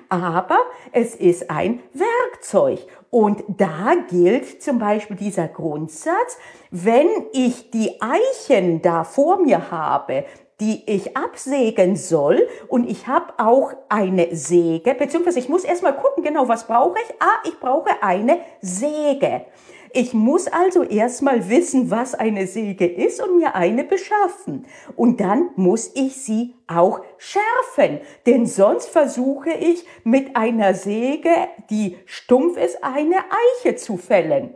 Aber 0.09 0.59
es 0.93 1.15
ist 1.15 1.51
ein 1.51 1.81
Werkzeug. 1.93 2.81
Und 3.11 3.45
da 3.47 3.95
gilt 4.11 4.63
zum 4.63 4.79
Beispiel 4.79 5.17
dieser 5.17 5.47
Grundsatz, 5.47 6.39
wenn 6.71 7.09
ich 7.33 7.71
die 7.71 8.01
Eichen 8.01 8.83
da 8.83 9.05
vor 9.05 9.41
mir 9.41 9.71
habe, 9.71 10.25
die 10.65 10.83
ich 10.87 11.15
absägen 11.15 11.95
soll 11.95 12.49
und 12.69 12.89
ich 12.89 13.07
habe 13.07 13.35
auch 13.37 13.73
eine 13.91 14.35
Säge, 14.35 14.95
beziehungsweise 14.95 15.39
ich 15.39 15.51
muss 15.51 15.63
erstmal 15.63 15.95
gucken, 15.95 16.25
genau, 16.25 16.49
was 16.49 16.67
brauche 16.67 16.97
ich? 17.05 17.15
Ah, 17.21 17.47
ich 17.47 17.61
brauche 17.61 18.03
eine 18.03 18.39
Säge. 18.63 19.45
Ich 19.93 20.15
muss 20.15 20.49
also 20.49 20.83
erstmal 20.83 21.51
wissen, 21.51 21.91
was 21.91 22.15
eine 22.15 22.47
Säge 22.47 22.87
ist 22.87 23.23
und 23.23 23.37
mir 23.37 23.55
eine 23.55 23.85
beschaffen. 23.85 24.65
Und 24.97 25.21
dann 25.21 25.51
muss 25.55 25.93
ich 25.95 26.17
sie 26.17 26.55
auch 26.67 27.01
schärfen. 27.19 28.01
Denn 28.27 28.47
sonst 28.47 28.89
versuche 28.89 29.51
ich 29.51 29.87
mit 30.03 30.35
einer 30.35 30.75
Säge, 30.75 31.31
die 31.71 31.97
stumpf 32.07 32.57
ist, 32.57 32.83
eine 32.83 33.19
Eiche 33.63 33.77
zu 33.77 33.99
fällen. 33.99 34.55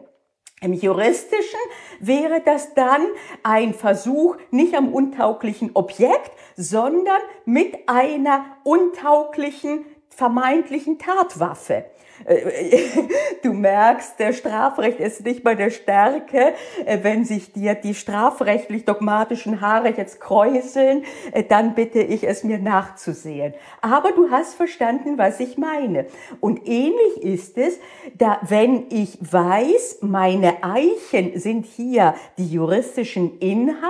Im 0.61 0.73
juristischen 0.73 1.61
wäre 2.01 2.41
das 2.45 2.75
dann 2.75 3.07
ein 3.43 3.75
Versuch 3.75 4.37
nicht 4.51 4.75
am 4.75 4.93
untauglichen 4.93 5.71
Objekt, 5.75 6.33
sondern 6.57 7.21
mit 7.45 7.89
einer 7.89 8.45
untauglichen 8.65 9.85
vermeintlichen 10.09 10.99
Tatwaffe. 10.99 11.85
Du 13.43 13.53
merkst, 13.53 14.19
der 14.19 14.33
Strafrecht 14.33 14.99
ist 15.01 15.25
nicht 15.25 15.45
bei 15.45 15.55
der 15.55 15.71
Stärke. 15.71 16.55
Äh, 16.85 16.99
wenn 17.03 17.25
sich 17.25 17.53
dir 17.53 17.75
die 17.75 17.95
strafrechtlich 17.95 18.85
dogmatischen 18.85 19.61
Haare 19.61 19.91
jetzt 19.97 20.21
kräuseln, 20.21 21.05
äh, 21.33 21.45
dann 21.45 21.75
bitte 21.75 22.01
ich 22.01 22.27
es 22.27 22.45
mir 22.45 22.59
nachzusehen. 22.59 23.55
Aber 23.81 24.13
du 24.13 24.31
hast 24.31 24.55
verstanden, 24.55 25.19
was 25.19 25.41
ich 25.41 25.57
meine. 25.57 26.07
Und 26.41 26.67
ähnlich 26.67 27.23
ist 27.23 27.57
es, 27.59 27.79
da, 28.17 28.39
wenn 28.49 28.87
ich 28.91 29.19
weiß, 29.21 29.99
meine 30.01 30.63
Eichen 30.63 31.39
sind 31.39 31.67
hier 31.67 32.15
die 32.37 32.49
juristischen 32.49 33.39
Inhalte 33.39 33.89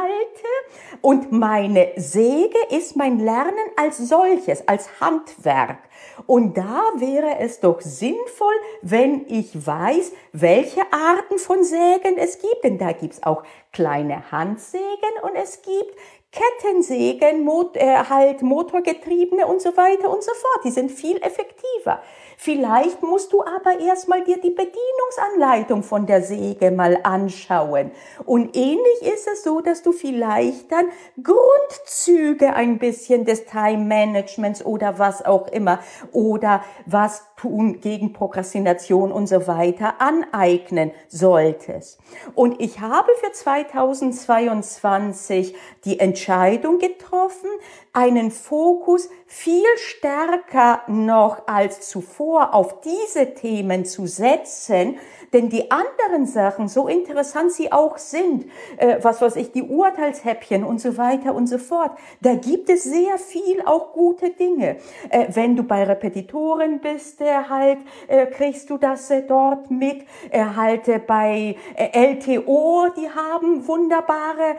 und 1.00 1.32
meine 1.32 1.88
Säge 1.96 2.58
ist 2.70 2.96
mein 2.96 3.18
Lernen 3.18 3.54
als 3.76 3.98
solches, 3.98 4.66
als 4.68 5.00
Handwerk. 5.00 5.78
Und 6.26 6.56
da 6.56 6.82
wäre 6.96 7.38
es 7.38 7.60
doch 7.60 7.80
sinnvoll, 7.80 8.54
wenn 8.82 9.26
ich 9.28 9.66
weiß, 9.66 10.12
welche 10.32 10.82
Arten 10.92 11.38
von 11.38 11.64
Sägen 11.64 12.16
es 12.18 12.38
gibt. 12.38 12.64
Denn 12.64 12.78
da 12.78 12.92
gibt's 12.92 13.22
auch 13.22 13.42
kleine 13.72 14.30
Handsägen 14.30 14.84
und 15.22 15.34
es 15.34 15.62
gibt 15.62 15.94
Kettensägen, 16.30 17.42
Mot 17.42 17.76
äh, 17.76 18.04
halt 18.08 18.42
motorgetriebene 18.42 19.46
und 19.46 19.62
so 19.62 19.76
weiter 19.76 20.10
und 20.10 20.22
so 20.22 20.32
fort. 20.32 20.64
Die 20.64 20.70
sind 20.70 20.90
viel 20.90 21.16
effektiver. 21.18 22.02
Vielleicht 22.40 23.02
musst 23.02 23.32
du 23.32 23.42
aber 23.42 23.80
erstmal 23.80 24.22
dir 24.22 24.40
die 24.40 24.50
Bedienungsanleitung 24.50 25.82
von 25.82 26.06
der 26.06 26.22
Säge 26.22 26.70
mal 26.70 26.96
anschauen. 27.02 27.90
Und 28.24 28.56
ähnlich 28.56 29.02
ist 29.02 29.26
es 29.26 29.42
so, 29.42 29.60
dass 29.60 29.82
du 29.82 29.90
vielleicht 29.90 30.70
dann 30.70 30.86
Grundzüge 31.20 32.54
ein 32.54 32.78
bisschen 32.78 33.24
des 33.24 33.44
Time 33.44 33.84
Managements 33.84 34.64
oder 34.64 35.00
was 35.00 35.24
auch 35.24 35.48
immer 35.48 35.80
oder 36.12 36.62
was 36.86 37.24
tun 37.34 37.80
gegen 37.80 38.12
Prokrastination 38.12 39.10
und 39.10 39.26
so 39.26 39.48
weiter 39.48 40.00
aneignen 40.00 40.92
solltest. 41.08 41.98
Und 42.36 42.60
ich 42.60 42.78
habe 42.78 43.10
für 43.20 43.32
2022 43.32 45.56
die 45.84 45.98
Entscheidung 45.98 46.78
getroffen, 46.78 47.50
einen 47.92 48.30
Fokus 48.30 49.08
viel 49.26 49.66
stärker 49.76 50.82
noch 50.86 51.46
als 51.46 51.88
zuvor 51.88 52.54
auf 52.54 52.80
diese 52.80 53.34
Themen 53.34 53.84
zu 53.84 54.06
setzen, 54.06 54.96
denn 55.32 55.50
die 55.50 55.70
anderen 55.70 56.26
Sachen, 56.26 56.68
so 56.68 56.88
interessant 56.88 57.52
sie 57.52 57.70
auch 57.70 57.98
sind, 57.98 58.46
äh, 58.78 58.96
was 59.02 59.20
weiß 59.20 59.36
ich, 59.36 59.52
die 59.52 59.62
Urteilshäppchen 59.62 60.64
und 60.64 60.80
so 60.80 60.96
weiter 60.96 61.34
und 61.34 61.46
so 61.46 61.58
fort, 61.58 61.92
da 62.20 62.34
gibt 62.34 62.70
es 62.70 62.84
sehr 62.84 63.18
viel 63.18 63.60
auch 63.66 63.92
gute 63.92 64.30
Dinge. 64.30 64.76
Äh, 65.10 65.26
wenn 65.34 65.56
du 65.56 65.62
bei 65.62 65.84
Repetitoren 65.84 66.80
bist, 66.80 67.20
äh, 67.20 67.34
halt, 67.48 67.78
äh, 68.06 68.26
kriegst 68.26 68.70
du 68.70 68.78
das 68.78 69.10
äh, 69.10 69.22
dort 69.22 69.70
mit. 69.70 70.06
Äh, 70.30 70.44
halt 70.56 70.88
äh, 70.88 70.98
bei 70.98 71.56
äh, 71.76 72.14
LTO, 72.14 72.88
die 72.96 73.08
haben 73.08 73.66
wunderbare 73.66 74.56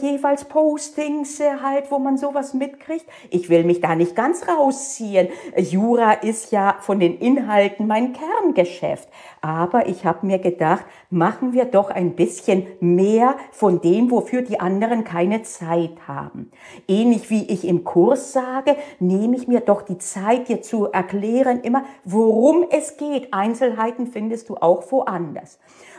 jeweils 0.00 0.44
Postings 0.44 1.40
halt, 1.40 1.90
wo 1.90 1.98
man 1.98 2.16
sowas 2.16 2.54
mitkriegt. 2.70 3.06
Ich 3.30 3.48
will 3.48 3.64
mich 3.64 3.80
da 3.80 3.94
nicht 3.94 4.14
ganz 4.14 4.46
rausziehen. 4.48 5.28
Jura 5.56 6.12
ist 6.12 6.52
ja 6.52 6.76
von 6.80 7.00
den 7.00 7.18
Inhalten 7.18 7.86
mein 7.86 8.12
Kerngeschäft. 8.12 9.08
Aber 9.40 9.88
ich 9.88 10.04
habe 10.04 10.26
mir 10.26 10.38
gedacht, 10.38 10.84
machen 11.08 11.52
wir 11.52 11.64
doch 11.64 11.90
ein 11.90 12.14
bisschen 12.14 12.66
mehr 12.80 13.36
von 13.52 13.80
dem, 13.80 14.10
wofür 14.10 14.42
die 14.42 14.60
anderen 14.60 15.04
keine 15.04 15.42
Zeit 15.42 15.96
haben. 16.06 16.50
Ähnlich 16.86 17.30
wie 17.30 17.44
ich 17.44 17.66
im 17.66 17.84
Kurs 17.84 18.32
sage, 18.32 18.76
nehme 18.98 19.36
ich 19.36 19.48
mir 19.48 19.60
doch 19.60 19.82
die 19.82 19.98
Zeit, 19.98 20.48
dir 20.48 20.62
zu 20.62 20.86
erklären, 20.86 21.60
immer, 21.60 21.84
worum 22.04 22.66
es 22.70 22.96
geht. 22.96 23.32
Einzelheiten 23.32 24.06
findest 24.06 24.48
du 24.48 24.56
auch 24.56 24.90
woanders. 24.92 25.58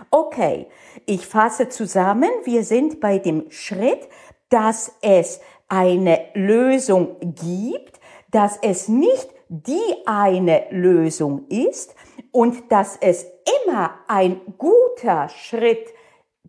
Okay, 0.10 0.68
ich 1.06 1.26
fasse 1.26 1.70
zusammen. 1.70 2.30
Wir 2.44 2.64
sind 2.64 3.00
bei 3.00 3.18
dem 3.18 3.50
Schritt, 3.50 4.08
dass 4.52 4.98
es 5.02 5.40
eine 5.72 6.26
Lösung 6.36 7.16
gibt, 7.22 8.00
dass 8.30 8.60
es 8.62 8.88
nicht 8.88 9.30
die 9.50 9.82
eine 10.06 10.66
Lösung 10.70 11.48
ist, 11.50 11.96
und 12.32 12.72
dass 12.72 12.98
es 13.00 13.26
immer 13.66 14.00
ein 14.08 14.42
guter 14.58 15.30
Schritt 15.30 15.94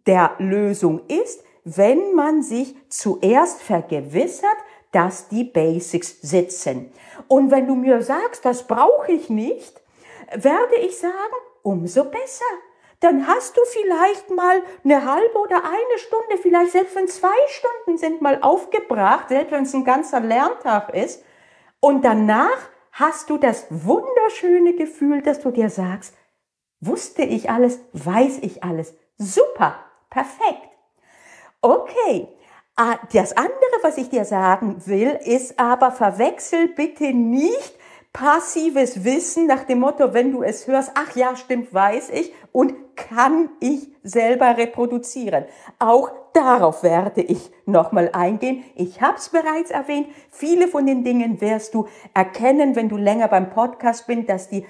der 0.07 0.33
Lösung 0.39 1.03
ist, 1.09 1.45
wenn 1.65 2.15
man 2.15 2.43
sich 2.43 2.75
zuerst 2.89 3.63
vergewissert, 3.63 4.57
dass 4.93 5.29
die 5.29 5.45
Basics 5.45 6.21
sitzen. 6.21 6.93
Und 7.29 7.51
wenn 7.51 7.67
du 7.67 7.75
mir 7.75 8.03
sagst, 8.03 8.45
das 8.45 8.67
brauche 8.67 9.13
ich 9.13 9.31
nicht, 9.31 9.81
werde 10.35 10.77
ich 10.77 10.99
sagen, 10.99 11.15
umso 11.63 12.05
besser. 12.05 12.45
Dann 13.03 13.27
hast 13.27 13.57
du 13.57 13.61
vielleicht 13.65 14.31
mal 14.31 14.63
eine 14.85 15.05
halbe 15.05 15.37
oder 15.39 15.57
eine 15.57 15.99
Stunde, 15.99 16.39
vielleicht 16.41 16.71
selbst 16.71 16.95
wenn 16.95 17.09
zwei 17.09 17.35
Stunden 17.49 17.99
sind, 17.99 18.23
mal 18.23 18.41
aufgebracht, 18.43 19.29
selbst 19.29 19.51
wenn 19.51 19.65
es 19.65 19.75
ein 19.75 19.85
ganzer 19.85 20.21
Lerntag 20.21 20.95
ist. 20.95 21.25
Und 21.81 22.05
danach 22.05 22.71
hast 22.93 23.29
du 23.29 23.39
das 23.39 23.67
wunderschöne 23.71 24.75
Gefühl, 24.75 25.21
dass 25.21 25.41
du 25.41 25.51
dir 25.51 25.69
sagst, 25.69 26.15
wusste 26.81 27.23
ich 27.23 27.51
alles, 27.51 27.81
weiß 27.93 28.39
ich 28.43 28.63
alles. 28.63 28.95
Super, 29.19 29.75
perfekt. 30.09 30.69
Okay, 31.61 32.29
ah, 32.77 32.99
das 33.13 33.37
andere, 33.37 33.53
was 33.83 33.99
ich 33.99 34.11
dir 34.11 34.25
sagen 34.25 34.81
will, 34.87 35.19
ist 35.25 35.59
aber 35.59 35.91
verwechsel 35.91 36.69
bitte 36.69 37.13
nicht 37.13 37.75
passives 38.13 39.05
Wissen 39.05 39.47
nach 39.47 39.65
dem 39.65 39.81
Motto, 39.81 40.13
wenn 40.13 40.33
du 40.33 40.43
es 40.43 40.67
hörst, 40.67 40.93
ach 40.95 41.17
ja, 41.17 41.35
stimmt, 41.35 41.73
weiß 41.73 42.11
ich 42.11 42.33
und 42.53 42.75
kann 42.95 43.49
ich 43.61 43.89
selber 44.03 44.57
reproduzieren. 44.59 45.47
Auch 45.79 46.11
darauf 46.35 46.83
werde 46.83 47.23
ich 47.23 47.51
nochmal 47.65 48.11
eingehen. 48.13 48.65
Ich 48.75 49.01
habe 49.01 49.17
es 49.17 49.31
bereits 49.31 49.71
erwähnt. 49.71 50.09
Viele 50.31 50.69
von 50.69 50.85
den 50.87 51.05
Dingen 51.05 51.41
wirst 51.41 51.75
du 51.75 51.87
erkennen, 52.13 52.77
wenn 52.77 52.89
du 52.91 52.97
länger 52.97 53.29
beim 53.29 53.51
Podcast 53.51 54.07
bist, 54.07 54.29
dass 54.29 54.49
die, 54.51 54.67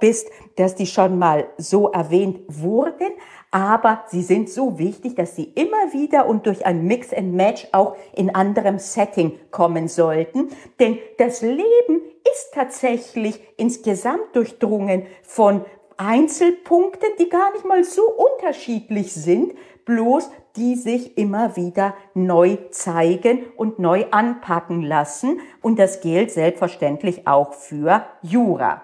bist, 0.00 0.28
dass 0.56 0.74
die 0.74 0.86
schon 0.86 1.18
mal 1.18 1.48
so 1.56 1.90
erwähnt 1.90 2.40
wurden. 2.48 3.12
Aber 3.52 4.04
sie 4.08 4.22
sind 4.22 4.48
so 4.48 4.78
wichtig, 4.78 5.14
dass 5.14 5.36
sie 5.36 5.44
immer 5.44 5.92
wieder 5.92 6.26
und 6.26 6.46
durch 6.46 6.64
ein 6.64 6.86
Mix 6.86 7.12
and 7.12 7.34
Match 7.34 7.68
auch 7.72 7.96
in 8.14 8.34
anderem 8.34 8.78
Setting 8.78 9.38
kommen 9.50 9.88
sollten. 9.88 10.48
Denn 10.80 10.98
das 11.18 11.42
Leben 11.42 12.00
ist 12.32 12.54
tatsächlich 12.54 13.38
insgesamt 13.58 14.34
durchdrungen 14.34 15.02
von 15.22 15.66
Einzelpunkten, 15.98 17.10
die 17.18 17.28
gar 17.28 17.52
nicht 17.52 17.66
mal 17.66 17.84
so 17.84 18.02
unterschiedlich 18.04 19.12
sind, 19.12 19.52
bloß 19.84 20.30
die 20.56 20.74
sich 20.74 21.18
immer 21.18 21.54
wieder 21.54 21.94
neu 22.14 22.56
zeigen 22.70 23.44
und 23.56 23.78
neu 23.78 24.06
anpacken 24.12 24.80
lassen. 24.82 25.40
Und 25.60 25.78
das 25.78 26.00
gilt 26.00 26.30
selbstverständlich 26.30 27.26
auch 27.26 27.52
für 27.52 28.06
Jura. 28.22 28.82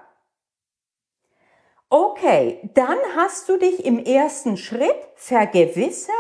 Okay, 1.91 2.61
dann 2.75 2.99
hast 3.17 3.49
du 3.49 3.57
dich 3.57 3.85
im 3.87 3.99
ersten 3.99 4.59
Schritt 4.59 5.09
vergewissert, 5.15 6.15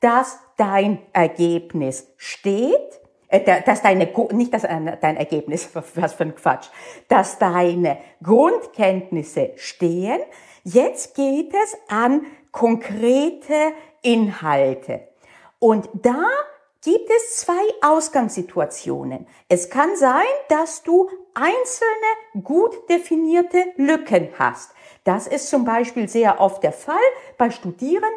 dass 0.00 0.40
dein 0.56 0.98
Ergebnis 1.12 2.08
steht, 2.16 3.00
äh, 3.28 3.62
dass 3.62 3.82
deine, 3.82 4.12
nicht 4.32 4.52
dass 4.52 4.62
dein 4.62 5.16
Ergebnis, 5.16 5.68
was 5.94 6.14
für 6.14 6.24
ein 6.24 6.34
Quatsch, 6.34 6.68
dass 7.06 7.38
deine 7.38 7.98
Grundkenntnisse 8.20 9.52
stehen. 9.56 10.18
Jetzt 10.64 11.14
geht 11.14 11.54
es 11.54 11.76
an 11.88 12.26
konkrete 12.50 13.72
Inhalte. 14.02 15.08
Und 15.60 15.88
da 15.94 16.24
gibt 16.82 17.08
es 17.10 17.36
zwei 17.36 17.62
Ausgangssituationen. 17.80 19.28
Es 19.48 19.70
kann 19.70 19.94
sein, 19.94 20.26
dass 20.48 20.82
du 20.82 21.08
einzelne 21.34 22.42
gut 22.42 22.88
definierte 22.88 23.66
Lücken 23.76 24.28
hast. 24.36 24.72
Das 25.04 25.26
ist 25.26 25.48
zum 25.48 25.64
Beispiel 25.64 26.08
sehr 26.08 26.40
oft 26.40 26.62
der 26.62 26.72
Fall 26.72 26.94
bei 27.36 27.50
Studierenden, 27.50 28.08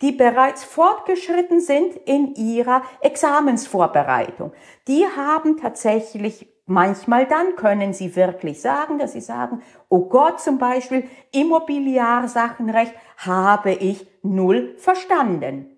die 0.00 0.12
bereits 0.12 0.64
fortgeschritten 0.64 1.60
sind 1.60 1.96
in 2.06 2.34
ihrer 2.34 2.82
Examensvorbereitung. 3.02 4.52
Die 4.88 5.04
haben 5.06 5.58
tatsächlich 5.58 6.48
Manchmal 6.72 7.26
dann 7.26 7.56
können 7.56 7.92
sie 7.92 8.14
wirklich 8.14 8.60
sagen, 8.60 9.00
dass 9.00 9.14
sie 9.14 9.20
sagen, 9.20 9.60
oh 9.88 10.08
Gott 10.08 10.40
zum 10.40 10.58
Beispiel, 10.58 11.02
Immobiliarsachenrecht 11.32 12.94
habe 13.16 13.72
ich 13.72 14.06
null 14.22 14.76
verstanden. 14.78 15.76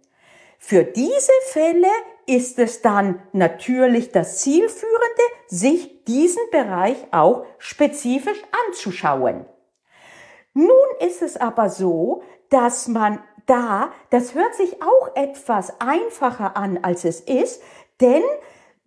Für 0.59 0.85
diese 0.85 1.33
Fälle 1.47 1.89
ist 2.27 2.59
es 2.59 2.83
dann 2.83 3.23
natürlich 3.33 4.13
das 4.13 4.43
Zielführende, 4.43 5.23
sich 5.47 6.05
diesen 6.05 6.43
Bereich 6.51 6.99
auch 7.11 7.47
spezifisch 7.57 8.43
anzuschauen. 8.67 9.47
Nun 10.55 10.69
ist 11.01 11.23
es 11.23 11.37
aber 11.37 11.71
so, 11.71 12.23
dass 12.51 12.89
man 12.89 13.19
da, 13.47 13.91
das 14.11 14.35
hört 14.35 14.55
sich 14.55 14.83
auch 14.83 15.17
etwas 15.17 15.81
einfacher 15.81 16.57
an, 16.57 16.79
als 16.83 17.05
es 17.05 17.21
ist, 17.21 17.63
denn 18.01 18.23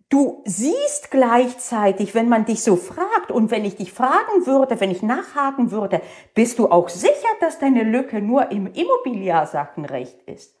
du 0.08 0.42
siehst 0.44 1.10
gleichzeitig, 1.10 2.14
wenn 2.14 2.28
man 2.28 2.44
dich 2.44 2.62
so 2.62 2.76
fragt 2.76 3.30
und 3.30 3.50
wenn 3.50 3.64
ich 3.64 3.76
dich 3.76 3.92
fragen 3.92 4.46
würde, 4.46 4.80
wenn 4.80 4.90
ich 4.90 5.02
nachhaken 5.02 5.70
würde, 5.70 6.00
bist 6.34 6.58
du 6.58 6.70
auch 6.70 6.88
sicher, 6.88 7.28
dass 7.40 7.58
deine 7.58 7.82
Lücke 7.82 8.22
nur 8.22 8.50
im 8.50 8.72
Immobiliarsachenrecht 8.72 10.22
ist? 10.22 10.55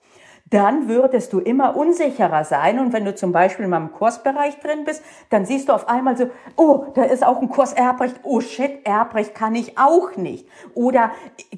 Dann 0.48 0.88
würdest 0.88 1.32
du 1.32 1.40
immer 1.40 1.76
unsicherer 1.76 2.44
sein. 2.44 2.78
Und 2.78 2.92
wenn 2.92 3.04
du 3.04 3.14
zum 3.14 3.32
Beispiel 3.32 3.64
in 3.64 3.70
meinem 3.70 3.92
Kursbereich 3.92 4.60
drin 4.60 4.84
bist, 4.84 5.02
dann 5.28 5.44
siehst 5.44 5.68
du 5.68 5.72
auf 5.72 5.88
einmal 5.88 6.16
so, 6.16 6.30
oh, 6.56 6.86
da 6.94 7.02
ist 7.02 7.26
auch 7.26 7.40
ein 7.40 7.48
Kurs 7.48 7.72
Erbrecht. 7.72 8.20
Oh 8.22 8.40
shit, 8.40 8.86
Erbrecht 8.86 9.34
kann 9.34 9.56
ich 9.56 9.76
auch 9.76 10.16
nicht. 10.16 10.46
Oder 10.74 11.10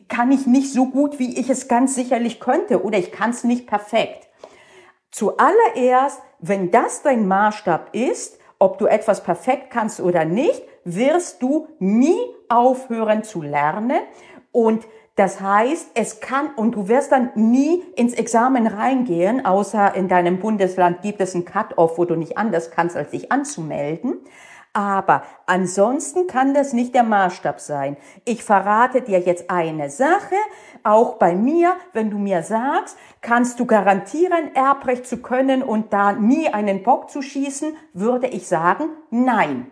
kann 0.08 0.32
ich 0.32 0.46
nicht 0.46 0.72
so 0.72 0.86
gut, 0.86 1.18
wie 1.18 1.38
ich 1.38 1.50
es 1.50 1.68
ganz 1.68 1.94
sicherlich 1.94 2.40
könnte. 2.40 2.82
Oder 2.82 2.98
ich 2.98 3.12
kann 3.12 3.30
es 3.30 3.44
nicht 3.44 3.66
perfekt. 3.66 4.28
Zuallererst, 5.10 6.22
wenn 6.38 6.70
das 6.70 7.02
dein 7.02 7.28
Maßstab 7.28 7.94
ist, 7.94 8.38
ob 8.58 8.78
du 8.78 8.86
etwas 8.86 9.22
perfekt 9.22 9.70
kannst 9.70 10.00
oder 10.00 10.24
nicht, 10.24 10.62
wirst 10.84 11.42
du 11.42 11.68
nie 11.78 12.18
aufhören 12.48 13.22
zu 13.22 13.42
lernen. 13.42 14.00
Und 14.50 14.86
das 15.18 15.40
heißt, 15.40 15.90
es 15.94 16.20
kann, 16.20 16.50
und 16.54 16.76
du 16.76 16.86
wirst 16.86 17.10
dann 17.10 17.30
nie 17.34 17.82
ins 17.96 18.14
Examen 18.14 18.68
reingehen, 18.68 19.44
außer 19.44 19.96
in 19.96 20.06
deinem 20.06 20.38
Bundesland 20.38 21.02
gibt 21.02 21.20
es 21.20 21.34
einen 21.34 21.44
Cut-off, 21.44 21.98
wo 21.98 22.04
du 22.04 22.14
nicht 22.14 22.38
anders 22.38 22.70
kannst, 22.70 22.96
als 22.96 23.10
dich 23.10 23.32
anzumelden. 23.32 24.20
Aber 24.74 25.24
ansonsten 25.46 26.28
kann 26.28 26.54
das 26.54 26.72
nicht 26.72 26.94
der 26.94 27.02
Maßstab 27.02 27.58
sein. 27.58 27.96
Ich 28.24 28.44
verrate 28.44 29.02
dir 29.02 29.18
jetzt 29.18 29.50
eine 29.50 29.90
Sache, 29.90 30.36
auch 30.84 31.16
bei 31.16 31.34
mir, 31.34 31.74
wenn 31.94 32.10
du 32.10 32.18
mir 32.18 32.44
sagst, 32.44 32.96
kannst 33.20 33.58
du 33.58 33.66
garantieren, 33.66 34.54
Erbrecht 34.54 35.04
zu 35.04 35.16
können 35.16 35.64
und 35.64 35.92
da 35.92 36.12
nie 36.12 36.46
einen 36.48 36.84
Bock 36.84 37.10
zu 37.10 37.22
schießen, 37.22 37.76
würde 37.92 38.28
ich 38.28 38.46
sagen, 38.46 38.90
nein. 39.10 39.68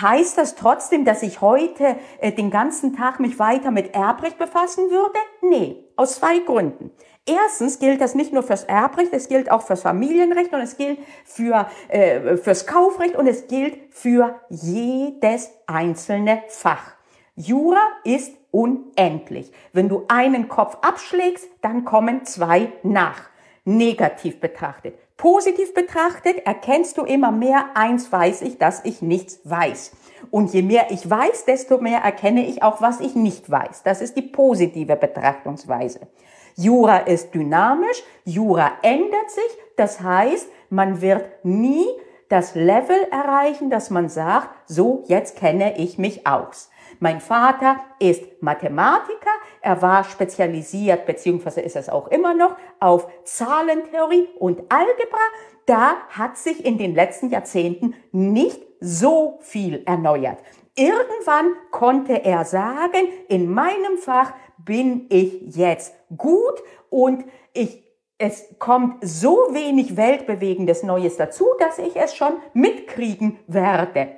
Heißt 0.00 0.38
das 0.38 0.54
trotzdem, 0.54 1.04
dass 1.04 1.22
ich 1.22 1.40
heute 1.40 1.96
äh, 2.20 2.32
den 2.32 2.50
ganzen 2.50 2.96
Tag 2.96 3.20
mich 3.20 3.38
weiter 3.38 3.70
mit 3.70 3.94
Erbrecht 3.94 4.38
befassen 4.38 4.90
würde? 4.90 5.18
Nee, 5.40 5.84
aus 5.96 6.16
zwei 6.16 6.38
Gründen. 6.40 6.90
Erstens 7.26 7.78
gilt 7.78 8.00
das 8.00 8.14
nicht 8.14 8.32
nur 8.32 8.42
fürs 8.42 8.64
Erbrecht, 8.64 9.12
es 9.12 9.28
gilt 9.28 9.50
auch 9.50 9.62
fürs 9.62 9.82
Familienrecht 9.82 10.52
und 10.52 10.60
es 10.60 10.76
gilt 10.76 10.98
für, 11.24 11.68
äh, 11.88 12.36
fürs 12.36 12.66
Kaufrecht 12.66 13.16
und 13.16 13.26
es 13.26 13.48
gilt 13.48 13.76
für 13.90 14.40
jedes 14.48 15.50
einzelne 15.66 16.42
Fach. 16.48 16.92
Jura 17.34 17.86
ist 18.04 18.32
unendlich. 18.50 19.52
Wenn 19.72 19.88
du 19.88 20.04
einen 20.08 20.48
Kopf 20.48 20.78
abschlägst, 20.80 21.48
dann 21.60 21.84
kommen 21.84 22.24
zwei 22.24 22.72
nach. 22.82 23.28
Negativ 23.64 24.40
betrachtet. 24.40 24.94
Positiv 25.18 25.74
betrachtet 25.74 26.46
erkennst 26.46 26.96
du 26.96 27.02
immer 27.02 27.32
mehr, 27.32 27.70
eins 27.74 28.10
weiß 28.12 28.40
ich, 28.42 28.56
dass 28.56 28.84
ich 28.84 29.02
nichts 29.02 29.40
weiß. 29.42 29.90
Und 30.30 30.54
je 30.54 30.62
mehr 30.62 30.92
ich 30.92 31.10
weiß, 31.10 31.44
desto 31.44 31.78
mehr 31.78 31.98
erkenne 31.98 32.46
ich 32.46 32.62
auch, 32.62 32.80
was 32.80 33.00
ich 33.00 33.16
nicht 33.16 33.50
weiß. 33.50 33.82
Das 33.82 34.00
ist 34.00 34.16
die 34.16 34.22
positive 34.22 34.94
Betrachtungsweise. 34.94 36.06
Jura 36.54 36.98
ist 36.98 37.34
dynamisch, 37.34 38.04
Jura 38.24 38.70
ändert 38.82 39.30
sich, 39.30 39.58
das 39.76 40.00
heißt, 40.00 40.48
man 40.70 41.00
wird 41.00 41.44
nie 41.44 41.86
das 42.28 42.54
Level 42.54 42.96
erreichen, 43.10 43.70
dass 43.70 43.90
man 43.90 44.08
sagt, 44.08 44.50
so, 44.66 45.02
jetzt 45.08 45.36
kenne 45.36 45.78
ich 45.78 45.98
mich 45.98 46.28
aus. 46.28 46.70
Mein 47.00 47.20
Vater 47.20 47.76
ist 48.00 48.42
Mathematiker, 48.42 49.30
er 49.60 49.80
war 49.82 50.02
spezialisiert, 50.02 51.06
beziehungsweise 51.06 51.60
ist 51.60 51.76
es 51.76 51.88
auch 51.88 52.08
immer 52.08 52.34
noch, 52.34 52.56
auf 52.80 53.06
Zahlentheorie 53.24 54.28
und 54.38 54.60
Algebra. 54.68 55.18
Da 55.66 55.96
hat 56.08 56.36
sich 56.36 56.64
in 56.64 56.76
den 56.76 56.94
letzten 56.94 57.30
Jahrzehnten 57.30 57.94
nicht 58.10 58.60
so 58.80 59.38
viel 59.42 59.82
erneuert. 59.86 60.38
Irgendwann 60.74 61.52
konnte 61.70 62.24
er 62.24 62.44
sagen, 62.44 63.08
in 63.28 63.52
meinem 63.52 63.98
Fach 63.98 64.32
bin 64.56 65.06
ich 65.08 65.56
jetzt 65.56 65.94
gut 66.16 66.62
und 66.90 67.24
ich 67.52 67.84
es 68.20 68.46
kommt 68.58 68.96
so 69.06 69.48
wenig 69.52 69.96
weltbewegendes 69.96 70.82
Neues 70.82 71.16
dazu, 71.16 71.46
dass 71.60 71.78
ich 71.78 71.94
es 71.94 72.16
schon 72.16 72.32
mitkriegen 72.52 73.38
werde. 73.46 74.08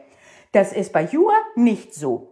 Das 0.52 0.72
ist 0.72 0.94
bei 0.94 1.02
Jura 1.02 1.34
nicht 1.54 1.94
so. 1.94 2.29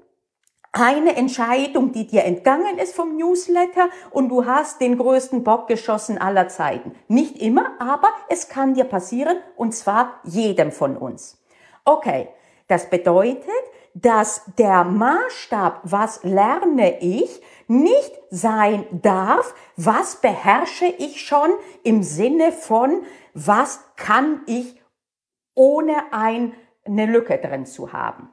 Eine 0.72 1.16
Entscheidung, 1.16 1.92
die 1.92 2.06
dir 2.06 2.24
entgangen 2.24 2.78
ist 2.78 2.94
vom 2.94 3.16
Newsletter 3.16 3.88
und 4.10 4.28
du 4.28 4.44
hast 4.44 4.80
den 4.80 4.98
größten 4.98 5.42
Bock 5.42 5.66
geschossen 5.66 6.18
aller 6.18 6.48
Zeiten. 6.48 6.94
Nicht 7.08 7.38
immer, 7.38 7.80
aber 7.80 8.08
es 8.28 8.48
kann 8.48 8.74
dir 8.74 8.84
passieren 8.84 9.38
und 9.56 9.74
zwar 9.74 10.20
jedem 10.24 10.70
von 10.70 10.96
uns. 10.96 11.42
Okay, 11.84 12.28
das 12.66 12.90
bedeutet, 12.90 13.48
dass 13.94 14.42
der 14.58 14.84
Maßstab, 14.84 15.80
was 15.84 16.22
lerne 16.22 17.00
ich, 17.00 17.42
nicht 17.66 18.12
sein 18.30 18.84
darf, 18.90 19.54
was 19.76 20.16
beherrsche 20.16 20.86
ich 20.86 21.22
schon 21.22 21.50
im 21.82 22.02
Sinne 22.02 22.52
von, 22.52 23.02
was 23.32 23.80
kann 23.96 24.42
ich 24.46 24.80
ohne 25.54 26.12
ein, 26.12 26.54
eine 26.84 27.06
Lücke 27.06 27.38
drin 27.38 27.66
zu 27.66 27.92
haben. 27.92 28.30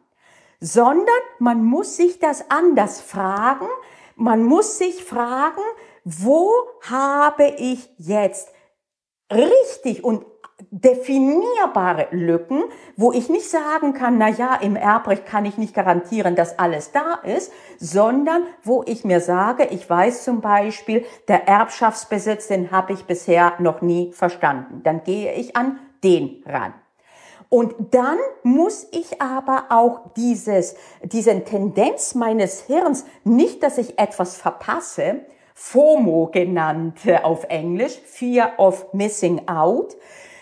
Sondern 0.65 1.21
man 1.37 1.63
muss 1.63 1.95
sich 1.95 2.17
das 2.17 2.49
anders 2.49 2.99
fragen. 2.99 3.67
Man 4.15 4.43
muss 4.43 4.79
sich 4.79 5.03
fragen, 5.03 5.61
wo 6.03 6.51
habe 6.89 7.53
ich 7.57 7.87
jetzt 7.99 8.51
richtig 9.31 10.03
und 10.03 10.25
definierbare 10.71 12.07
Lücken, 12.09 12.63
wo 12.95 13.11
ich 13.11 13.29
nicht 13.29 13.47
sagen 13.47 13.93
kann, 13.93 14.17
na 14.17 14.29
ja, 14.29 14.55
im 14.55 14.75
Erbrecht 14.75 15.27
kann 15.27 15.45
ich 15.45 15.59
nicht 15.59 15.75
garantieren, 15.75 16.35
dass 16.35 16.57
alles 16.57 16.91
da 16.91 17.15
ist, 17.15 17.51
sondern 17.77 18.43
wo 18.63 18.81
ich 18.87 19.03
mir 19.03 19.21
sage, 19.21 19.65
ich 19.65 19.87
weiß 19.87 20.23
zum 20.23 20.41
Beispiel, 20.41 21.05
der 21.27 21.47
Erbschaftsbesitz, 21.47 22.47
den 22.47 22.71
habe 22.71 22.93
ich 22.93 23.05
bisher 23.05 23.53
noch 23.59 23.81
nie 23.81 24.13
verstanden. 24.13 24.81
Dann 24.83 25.03
gehe 25.03 25.33
ich 25.33 25.55
an 25.55 25.77
den 26.03 26.43
ran. 26.47 26.73
Und 27.49 27.75
dann 27.91 28.17
muss 28.43 28.87
ich 28.91 29.21
aber 29.21 29.65
auch 29.69 30.11
dieses, 30.15 30.75
diesen 31.03 31.45
Tendenz 31.45 32.15
meines 32.15 32.61
Hirns, 32.61 33.05
nicht, 33.23 33.63
dass 33.63 33.77
ich 33.77 33.99
etwas 33.99 34.35
verpasse, 34.35 35.25
FOMO 35.53 36.29
genannt 36.31 36.99
auf 37.23 37.45
Englisch, 37.45 37.97
Fear 38.03 38.53
of 38.57 38.93
Missing 38.93 39.47
Out, 39.47 39.95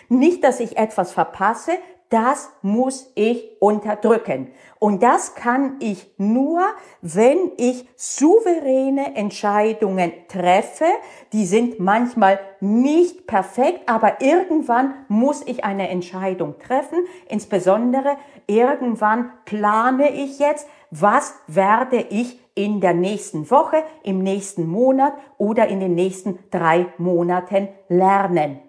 nicht, 0.08 0.44
dass 0.44 0.60
ich 0.60 0.76
etwas 0.76 1.12
verpasse, 1.12 1.72
das 2.10 2.50
muss 2.62 3.10
ich 3.14 3.60
unterdrücken. 3.60 4.52
Und 4.78 5.02
das 5.02 5.34
kann 5.34 5.76
ich 5.80 6.12
nur, 6.18 6.60
wenn 7.00 7.52
ich 7.56 7.88
souveräne 7.96 9.16
Entscheidungen 9.16 10.12
treffe. 10.28 10.84
Die 11.32 11.46
sind 11.46 11.80
manchmal 11.80 12.38
nicht 12.60 13.26
perfekt, 13.26 13.88
aber 13.88 14.20
irgendwann 14.20 14.94
muss 15.08 15.42
ich 15.46 15.64
eine 15.64 15.88
Entscheidung 15.88 16.58
treffen. 16.58 16.98
Insbesondere 17.28 18.16
irgendwann 18.46 19.32
plane 19.44 20.10
ich 20.12 20.38
jetzt, 20.38 20.68
was 20.90 21.34
werde 21.46 21.96
ich 22.10 22.40
in 22.54 22.80
der 22.80 22.94
nächsten 22.94 23.50
Woche, 23.50 23.82
im 24.02 24.20
nächsten 24.20 24.66
Monat 24.66 25.14
oder 25.38 25.66
in 25.66 25.80
den 25.80 25.94
nächsten 25.94 26.38
drei 26.50 26.86
Monaten 26.98 27.68
lernen. 27.88 28.60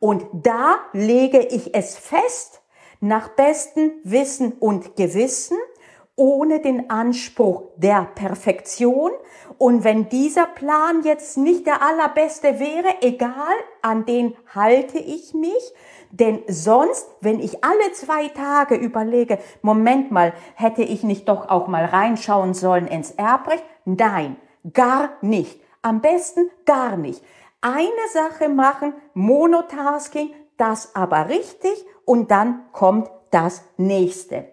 Und 0.00 0.24
da 0.32 0.76
lege 0.92 1.40
ich 1.40 1.74
es 1.74 1.96
fest, 1.96 2.62
nach 3.00 3.28
bestem 3.28 3.92
Wissen 4.04 4.52
und 4.52 4.96
Gewissen, 4.96 5.58
ohne 6.16 6.60
den 6.60 6.90
Anspruch 6.90 7.62
der 7.76 8.08
Perfektion. 8.14 9.12
Und 9.56 9.84
wenn 9.84 10.08
dieser 10.08 10.46
Plan 10.46 11.02
jetzt 11.04 11.38
nicht 11.38 11.66
der 11.66 11.80
allerbeste 11.82 12.58
wäre, 12.58 13.02
egal, 13.02 13.54
an 13.82 14.04
den 14.04 14.36
halte 14.54 14.98
ich 14.98 15.32
mich. 15.34 15.72
Denn 16.10 16.42
sonst, 16.48 17.06
wenn 17.20 17.38
ich 17.38 17.62
alle 17.64 17.92
zwei 17.92 18.28
Tage 18.28 18.74
überlege, 18.74 19.38
Moment 19.62 20.10
mal, 20.10 20.32
hätte 20.54 20.82
ich 20.82 21.02
nicht 21.02 21.28
doch 21.28 21.48
auch 21.48 21.68
mal 21.68 21.84
reinschauen 21.84 22.54
sollen 22.54 22.86
ins 22.86 23.12
Erbrecht? 23.12 23.64
Nein, 23.84 24.36
gar 24.72 25.10
nicht. 25.20 25.60
Am 25.82 26.00
besten 26.00 26.50
gar 26.64 26.96
nicht 26.96 27.22
eine 27.60 28.08
Sache 28.12 28.48
machen, 28.48 28.94
Monotasking, 29.14 30.32
das 30.56 30.94
aber 30.94 31.28
richtig 31.28 31.84
und 32.08 32.30
dann 32.30 32.62
kommt 32.72 33.10
das 33.30 33.62
nächste. 33.76 34.46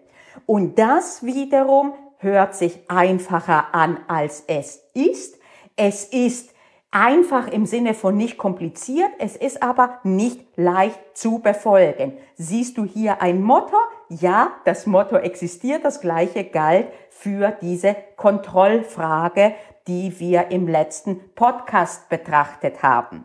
Und 0.44 0.78
das 0.78 1.24
wiederum 1.24 1.94
hört 2.18 2.54
sich 2.54 2.88
einfacher 2.88 3.74
an, 3.74 3.98
als 4.08 4.44
es 4.46 4.84
ist. 4.94 5.38
Es 5.74 6.04
ist 6.04 6.50
einfach 6.90 7.48
im 7.48 7.66
Sinne 7.66 7.94
von 7.94 8.16
nicht 8.16 8.38
kompliziert, 8.38 9.10
es 9.18 9.36
ist 9.36 9.62
aber 9.62 10.00
nicht 10.04 10.46
leicht 10.56 11.00
zu 11.14 11.38
befolgen. 11.38 12.16
Siehst 12.36 12.78
du 12.78 12.84
hier 12.84 13.22
ein 13.22 13.42
Motto? 13.42 13.76
Ja, 14.08 14.52
das 14.64 14.86
Motto 14.86 15.16
existiert, 15.16 15.84
das 15.84 16.00
gleiche 16.00 16.44
galt 16.44 16.88
für 17.10 17.56
diese 17.60 17.96
Kontrollfrage 18.16 19.54
die 19.86 20.18
wir 20.18 20.50
im 20.50 20.66
letzten 20.66 21.32
Podcast 21.34 22.08
betrachtet 22.08 22.82
haben. 22.82 23.24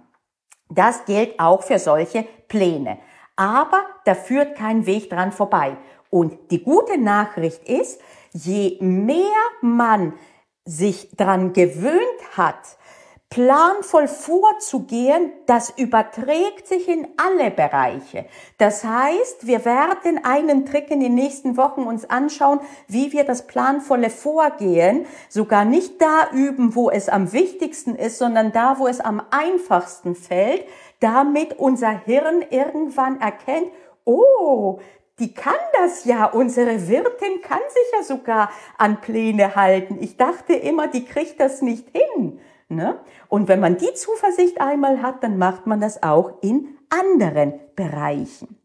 Das 0.70 1.06
gilt 1.06 1.40
auch 1.40 1.64
für 1.64 1.80
solche 1.80 2.24
Pläne. 2.48 3.00
Aber 3.36 3.86
da 4.06 4.16
führt 4.16 4.56
kein 4.56 4.86
Weg 4.86 5.10
dran 5.10 5.32
vorbei. 5.32 5.78
Und 6.10 6.52
die 6.52 6.64
gute 6.64 6.98
Nachricht 6.98 7.64
ist, 7.68 8.02
je 8.34 8.78
mehr 8.82 9.22
man 9.62 10.14
sich 10.66 11.16
dran 11.16 11.54
gewöhnt 11.54 12.38
hat, 12.38 12.78
planvoll 13.32 14.10
vorzugehen, 14.10 15.32
das 15.46 15.70
überträgt 15.78 16.68
sich 16.68 16.90
in 16.90 17.08
alle 17.16 17.50
Bereiche. 17.50 18.26
Das 18.58 18.84
heißt, 18.84 19.48
wir 19.48 19.64
werden 19.64 20.24
einen 20.26 20.66
Trick 20.66 20.92
in 20.92 21.00
den 21.00 21.16
nächsten 21.16 21.56
Wochen 21.56 21.84
uns 21.84 22.10
anschauen, 22.10 22.60
wie 22.90 23.14
wir 23.14 23.24
das 23.24 23.48
planvolle 23.48 24.10
Vorgehen 24.10 25.06
sogar 25.30 25.64
nicht 25.64 26.02
da 26.02 26.30
üben, 26.34 26.76
wo 26.76 26.90
es 26.90 27.08
am 27.08 27.32
wichtigsten 27.32 27.96
ist, 27.96 28.18
sondern 28.18 28.52
da, 28.52 28.80
wo 28.80 28.88
es 28.88 29.00
am 29.00 29.24
einfachsten 29.32 30.14
fällt, 30.14 30.66
damit 31.00 31.58
unser 31.58 31.90
Hirn 31.90 32.44
irgendwann 32.50 33.22
erkennt, 33.22 33.72
oh, 34.04 34.80
die 35.20 35.34
kann 35.34 35.54
das 35.80 36.04
ja. 36.04 36.26
Unsere 36.26 36.90
Wirtin 36.90 37.42
kann 37.42 37.62
sich 37.70 37.98
ja 37.98 38.04
sogar 38.04 38.52
an 38.78 39.00
Pläne 39.00 39.56
halten. 39.56 40.00
Ich 40.02 40.18
dachte 40.18 40.54
immer, 40.54 40.88
die 40.88 41.06
kriegt 41.06 41.40
das 41.40 41.62
nicht 41.62 41.88
hin. 41.94 42.42
Ne? 42.72 43.00
Und 43.28 43.50
wenn 43.50 43.60
man 43.60 43.78
die 43.78 43.94
Zuversicht 43.94 44.62
einmal 44.62 45.02
hat, 45.02 45.24
dann 45.24 45.38
macht 45.38 45.68
man 45.68 45.82
das 45.82 46.02
auch 46.04 46.42
in 46.42 46.78
anderen 46.90 47.60
Bereichen. 47.76 48.58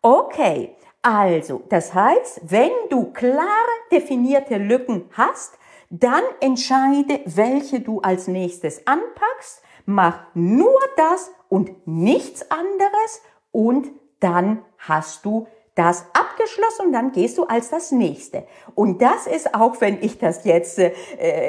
Okay, 0.00 0.76
also 1.02 1.62
das 1.68 1.92
heißt, 1.92 2.42
wenn 2.44 2.70
du 2.88 3.12
klare 3.12 3.46
definierte 3.90 4.58
Lücken 4.58 5.10
hast, 5.12 5.58
dann 5.90 6.22
entscheide, 6.40 7.20
welche 7.24 7.80
du 7.80 8.00
als 8.00 8.28
nächstes 8.28 8.86
anpackst, 8.86 9.62
mach 9.86 10.20
nur 10.34 10.78
das 10.96 11.32
und 11.48 11.86
nichts 11.86 12.48
anderes 12.50 13.22
und 13.50 13.88
dann 14.20 14.64
hast 14.78 15.24
du 15.24 15.48
das 15.76 16.06
abgeschlossen 16.14 16.86
und 16.86 16.92
dann 16.92 17.12
gehst 17.12 17.36
du 17.36 17.44
als 17.44 17.68
das 17.68 17.92
nächste. 17.92 18.44
Und 18.74 19.02
das 19.02 19.26
ist 19.26 19.54
auch, 19.54 19.78
wenn 19.80 20.02
ich 20.02 20.18
das 20.18 20.44
jetzt, 20.44 20.78
äh, 20.78 20.92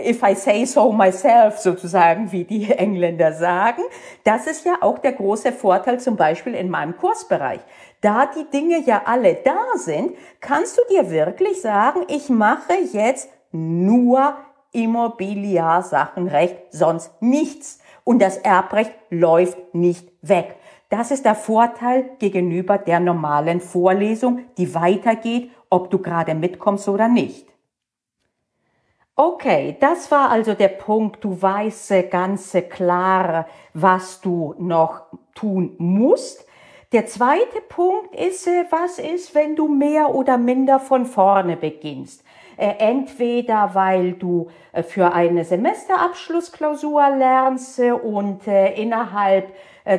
if 0.08 0.22
I 0.22 0.36
say 0.36 0.66
so 0.66 0.92
myself 0.92 1.58
sozusagen, 1.60 2.32
wie 2.34 2.44
die 2.44 2.70
Engländer 2.72 3.32
sagen, 3.32 3.82
das 4.26 4.46
ist 4.46 4.66
ja 4.66 4.76
auch 4.82 5.00
der 5.00 5.14
große 5.14 5.54
Vorteil 5.54 6.00
zum 6.02 6.18
Beispiel 6.18 6.56
in 6.56 6.70
meinem 6.70 6.98
Kursbereich. 6.98 7.62
Da 8.02 8.26
die 8.26 8.46
Dinge 8.52 8.82
ja 8.86 9.04
alle 9.06 9.36
da 9.36 9.58
sind, 9.76 10.12
kannst 10.42 10.78
du 10.78 10.82
dir 10.94 11.10
wirklich 11.10 11.62
sagen, 11.62 12.02
ich 12.10 12.30
mache 12.30 12.74
jetzt 12.92 13.30
nur 13.54 14.36
Immobiliarsachenrecht, 14.74 16.58
sonst 16.72 17.14
nichts. 17.22 17.80
Und 18.04 18.22
das 18.22 18.38
Erbrecht 18.38 18.94
läuft 19.10 19.74
nicht 19.74 20.12
weg. 20.22 20.58
Das 20.90 21.12
ist 21.12 21.26
der 21.26 21.36
Vorteil 21.36 22.12
gegenüber 22.20 22.78
der 22.78 23.00
normalen 23.00 23.60
Vorlesung, 23.60 24.46
die 24.58 24.74
weitergeht, 24.74 25.52
ob 25.70 25.90
du 25.90 26.00
gerade 26.00 26.34
mitkommst 26.34 26.88
oder 26.88 27.08
nicht. 27.08 27.46
Okay, 29.16 29.76
das 29.80 30.12
war 30.12 30.30
also 30.30 30.54
der 30.54 30.68
Punkt. 30.68 31.24
Du 31.24 31.42
weißt 31.42 32.10
ganz 32.10 32.56
klar, 32.70 33.48
was 33.74 34.22
du 34.22 34.54
noch 34.60 35.02
tun 35.34 35.74
musst. 35.78 36.46
Der 36.94 37.06
zweite 37.08 37.62
Punkt 37.68 38.16
ist, 38.16 38.48
was 38.70 39.00
ist, 39.00 39.36
wenn 39.36 39.56
du 39.56 39.68
mehr 39.68 40.16
oder 40.16 40.38
minder 40.38 40.80
von 40.80 41.06
vorne 41.06 41.58
beginnst? 41.58 42.24
Äh, 42.58 42.76
entweder 42.80 43.72
weil 43.74 44.14
du 44.14 44.50
äh, 44.72 44.82
für 44.82 45.14
eine 45.14 45.46
Semesterabschlussklausur 45.46 47.10
lernst 47.10 47.80
und 47.80 48.48
äh, 48.48 48.74
innerhalb 48.74 49.54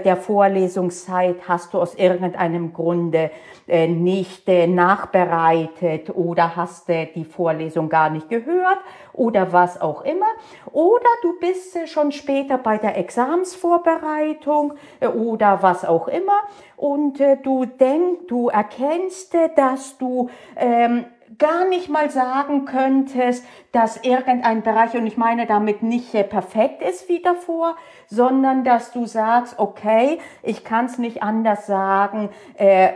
der 0.04 0.16
Vorlesungszeit 0.16 1.48
hast 1.48 1.72
du 1.72 1.78
aus 1.78 1.94
irgendeinem 1.94 2.72
Grunde 2.72 3.30
nicht 3.66 4.46
nachbereitet 4.46 6.10
oder 6.14 6.56
hast 6.56 6.88
die 6.88 7.24
Vorlesung 7.24 7.88
gar 7.88 8.10
nicht 8.10 8.28
gehört 8.28 8.78
oder 9.12 9.52
was 9.52 9.80
auch 9.80 10.02
immer. 10.02 10.26
Oder 10.72 11.08
du 11.22 11.38
bist 11.38 11.76
schon 11.88 12.12
später 12.12 12.58
bei 12.58 12.78
der 12.78 12.96
Examsvorbereitung 12.98 14.74
oder 15.14 15.62
was 15.62 15.84
auch 15.84 16.08
immer 16.08 16.40
und 16.76 17.20
du 17.42 17.64
denkst, 17.64 18.26
du 18.28 18.48
erkennst, 18.48 19.34
dass 19.56 19.98
du 19.98 20.28
ähm, 20.56 21.06
gar 21.38 21.66
nicht 21.68 21.90
mal 21.90 22.10
sagen 22.10 22.64
könntest, 22.64 23.44
dass 23.70 24.02
irgendein 24.02 24.62
Bereich, 24.62 24.94
und 24.94 25.06
ich 25.06 25.18
meine 25.18 25.46
damit 25.46 25.82
nicht 25.82 26.12
perfekt 26.30 26.82
ist 26.82 27.08
wie 27.10 27.20
davor, 27.20 27.76
sondern 28.08 28.64
dass 28.64 28.92
du 28.92 29.06
sagst, 29.06 29.58
okay, 29.58 30.18
ich 30.42 30.64
kann 30.64 30.86
es 30.86 30.98
nicht 30.98 31.22
anders 31.22 31.66
sagen, 31.66 32.30
äh, 32.56 32.90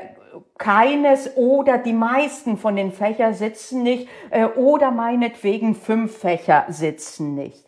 keines 0.58 1.36
oder 1.36 1.78
die 1.78 1.92
meisten 1.92 2.56
von 2.56 2.76
den 2.76 2.92
Fächern 2.92 3.34
sitzen 3.34 3.82
nicht 3.82 4.08
äh, 4.30 4.46
oder 4.46 4.90
meinetwegen 4.90 5.74
fünf 5.74 6.18
Fächer 6.18 6.64
sitzen 6.68 7.34
nicht. 7.34 7.66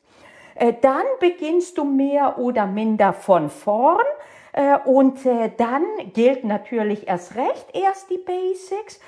Äh, 0.54 0.74
dann 0.80 1.04
beginnst 1.20 1.78
du 1.78 1.85
mehr 1.85 2.38
oder 2.38 2.66
minder 2.66 3.12
von 3.12 3.50
vorn 3.50 4.04
äh, 4.52 4.78
und 4.85 5.26
äh, 5.26 5.50
dann 5.57 5.85
gilt 6.12 6.44
natürlich 6.44 7.09
erst 7.09 7.35
recht 7.37 7.66
erst 7.72 8.11
die 8.11 8.18
Basics. 8.18 9.00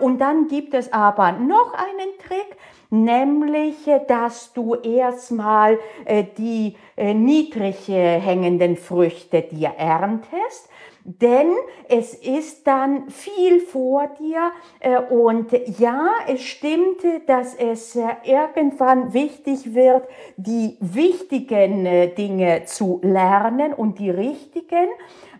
Und 0.00 0.18
dann 0.18 0.46
gibt 0.46 0.72
es 0.72 0.92
aber 0.94 1.32
noch 1.32 1.74
einen 1.74 2.16
Trick, 2.26 2.56
nämlich, 3.02 3.76
dass 4.08 4.52
du 4.52 4.74
erstmal 4.74 5.78
die 6.38 6.76
niedrig 6.96 7.88
hängenden 7.88 8.76
Früchte 8.76 9.42
dir 9.42 9.72
erntest 9.76 10.68
denn 11.04 11.52
es 11.90 12.14
ist 12.14 12.66
dann 12.66 13.10
viel 13.10 13.60
vor 13.60 14.08
dir 14.18 14.52
und 15.10 15.52
ja, 15.78 16.08
es 16.26 16.42
stimmte, 16.42 17.20
dass 17.26 17.54
es 17.54 17.98
irgendwann 18.24 19.12
wichtig 19.12 19.74
wird, 19.74 20.08
die 20.38 20.78
wichtigen 20.80 22.14
Dinge 22.14 22.64
zu 22.64 23.00
lernen 23.02 23.74
und 23.74 23.98
die 23.98 24.08
richtigen. 24.08 24.88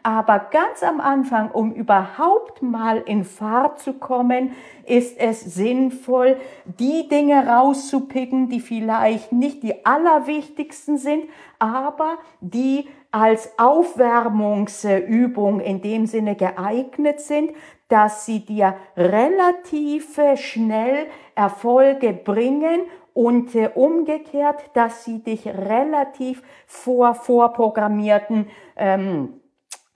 Aber 0.07 0.39
ganz 0.51 0.83
am 0.83 1.01
Anfang, 1.01 1.51
um 1.51 1.73
überhaupt 1.73 2.61
mal 2.61 2.99
in 2.99 3.25
Fahrt 3.25 3.79
zu 3.79 3.95
kommen, 3.95 4.53
ist 4.85 5.19
es 5.19 5.41
sinnvoll, 5.41 6.37
die 6.67 7.09
Dinge 7.09 7.47
rauszupicken, 7.47 8.51
die 8.51 8.61
vielleicht 8.61 9.33
nicht 9.33 9.63
die 9.63 9.87
allerwichtigsten 9.87 10.99
sind, 10.99 11.25
aber 11.59 12.19
die 12.43 12.87
als 13.13 13.59
Aufwärmungsübung 13.59 15.61
in 15.61 15.81
dem 15.81 16.05
Sinne 16.05 16.37
geeignet 16.37 17.21
sind, 17.21 17.53
dass 17.89 18.27
sie 18.27 18.45
dir 18.45 18.77
relativ 18.99 20.21
schnell 20.37 21.07
Erfolge 21.35 22.13
bringen 22.13 22.83
und 23.15 23.55
äh, 23.55 23.71
umgekehrt, 23.75 24.63
dass 24.75 25.05
sie 25.05 25.21
dich 25.21 25.47
relativ 25.47 26.43
vor 26.67 27.15
vorprogrammierten 27.15 28.49
ähm, 28.77 29.41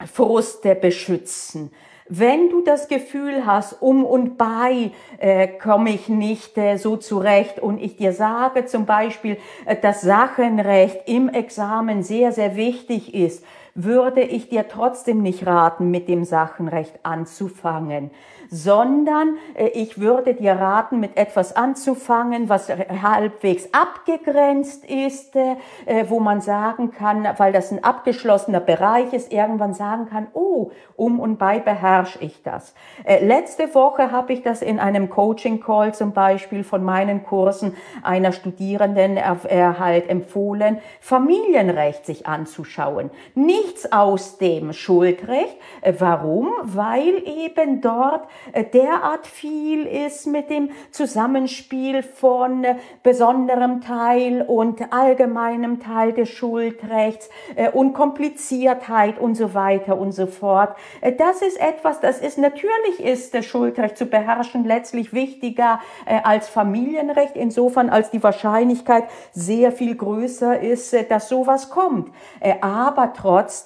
Fruste 0.06 0.74
beschützen. 0.74 1.70
Wenn 2.10 2.48
du 2.48 2.62
das 2.62 2.88
Gefühl 2.88 3.44
hast, 3.44 3.82
um 3.82 4.02
und 4.04 4.38
bei 4.38 4.92
äh, 5.18 5.46
komme 5.46 5.90
ich 5.90 6.08
nicht 6.08 6.56
äh, 6.56 6.78
so 6.78 6.96
zurecht 6.96 7.60
und 7.60 7.78
ich 7.82 7.96
dir 7.96 8.14
sage 8.14 8.64
zum 8.64 8.86
Beispiel, 8.86 9.36
äh, 9.66 9.76
dass 9.76 10.00
Sachenrecht 10.00 11.06
im 11.06 11.28
Examen 11.28 12.02
sehr, 12.02 12.32
sehr 12.32 12.56
wichtig 12.56 13.12
ist, 13.12 13.44
würde 13.84 14.22
ich 14.22 14.48
dir 14.48 14.68
trotzdem 14.68 15.22
nicht 15.22 15.46
raten, 15.46 15.90
mit 15.90 16.08
dem 16.08 16.24
Sachenrecht 16.24 16.98
anzufangen 17.04 18.10
sondern 18.50 19.36
äh, 19.54 19.68
ich 19.68 20.00
würde 20.00 20.34
dir 20.34 20.52
raten, 20.52 21.00
mit 21.00 21.16
etwas 21.16 21.54
anzufangen, 21.54 22.48
was 22.48 22.68
halbwegs 22.68 23.68
abgegrenzt 23.72 24.84
ist, 24.84 25.36
äh, 25.36 25.56
wo 26.08 26.20
man 26.20 26.40
sagen 26.40 26.90
kann, 26.90 27.28
weil 27.36 27.52
das 27.52 27.70
ein 27.72 27.84
abgeschlossener 27.84 28.60
Bereich 28.60 29.12
ist, 29.12 29.32
irgendwann 29.32 29.74
sagen 29.74 30.06
kann, 30.08 30.28
oh, 30.32 30.70
um 30.96 31.20
und 31.20 31.38
bei 31.38 31.58
beherrsche 31.58 32.18
ich 32.20 32.42
das. 32.42 32.74
Äh, 33.04 33.24
letzte 33.24 33.74
Woche 33.74 34.10
habe 34.10 34.32
ich 34.32 34.42
das 34.42 34.62
in 34.62 34.78
einem 34.78 35.10
Coaching-Call 35.10 35.94
zum 35.94 36.12
Beispiel 36.12 36.64
von 36.64 36.82
meinen 36.82 37.24
Kursen 37.24 37.76
einer 38.02 38.32
Studierenden 38.32 39.16
er 39.16 39.78
halt 39.78 40.08
empfohlen, 40.08 40.78
Familienrecht 41.00 42.06
sich 42.06 42.26
anzuschauen. 42.26 43.10
Nichts 43.68 43.92
aus 43.92 44.38
dem 44.38 44.72
Schuldrecht. 44.72 45.58
Warum? 45.98 46.52
Weil 46.62 47.22
eben 47.26 47.82
dort 47.82 48.26
äh, 48.52 48.64
derart 48.64 49.26
viel 49.26 49.84
ist 49.84 50.26
mit 50.26 50.48
dem 50.48 50.70
Zusammenspiel 50.90 52.02
von 52.02 52.64
äh, 52.64 52.76
besonderem 53.02 53.82
Teil 53.82 54.42
und 54.42 54.90
allgemeinem 54.92 55.80
Teil 55.80 56.14
des 56.14 56.30
Schuldrechts 56.30 57.28
äh, 57.56 57.68
und 57.70 57.92
Kompliziertheit 57.92 59.18
und 59.18 59.34
so 59.34 59.52
weiter 59.52 59.98
und 59.98 60.12
so 60.12 60.26
fort. 60.26 60.74
Das 61.18 61.42
ist 61.42 61.60
etwas, 61.60 62.00
das 62.00 62.20
ist 62.20 62.38
natürlich 62.38 63.00
ist 63.00 63.34
das 63.34 63.44
Schuldrecht 63.44 63.98
zu 63.98 64.06
beherrschen 64.06 64.64
letztlich 64.64 65.12
wichtiger 65.12 65.80
als 66.22 66.48
Familienrecht, 66.48 67.36
insofern 67.36 67.90
als 67.90 68.10
die 68.10 68.22
Wahrscheinlichkeit 68.22 69.04
sehr 69.32 69.72
viel 69.72 69.94
größer 69.94 70.60
ist, 70.60 70.94
dass 71.10 71.28
sowas 71.28 71.70
kommt. 71.70 72.10
Aber 72.60 73.12
trotzdem, 73.12 73.57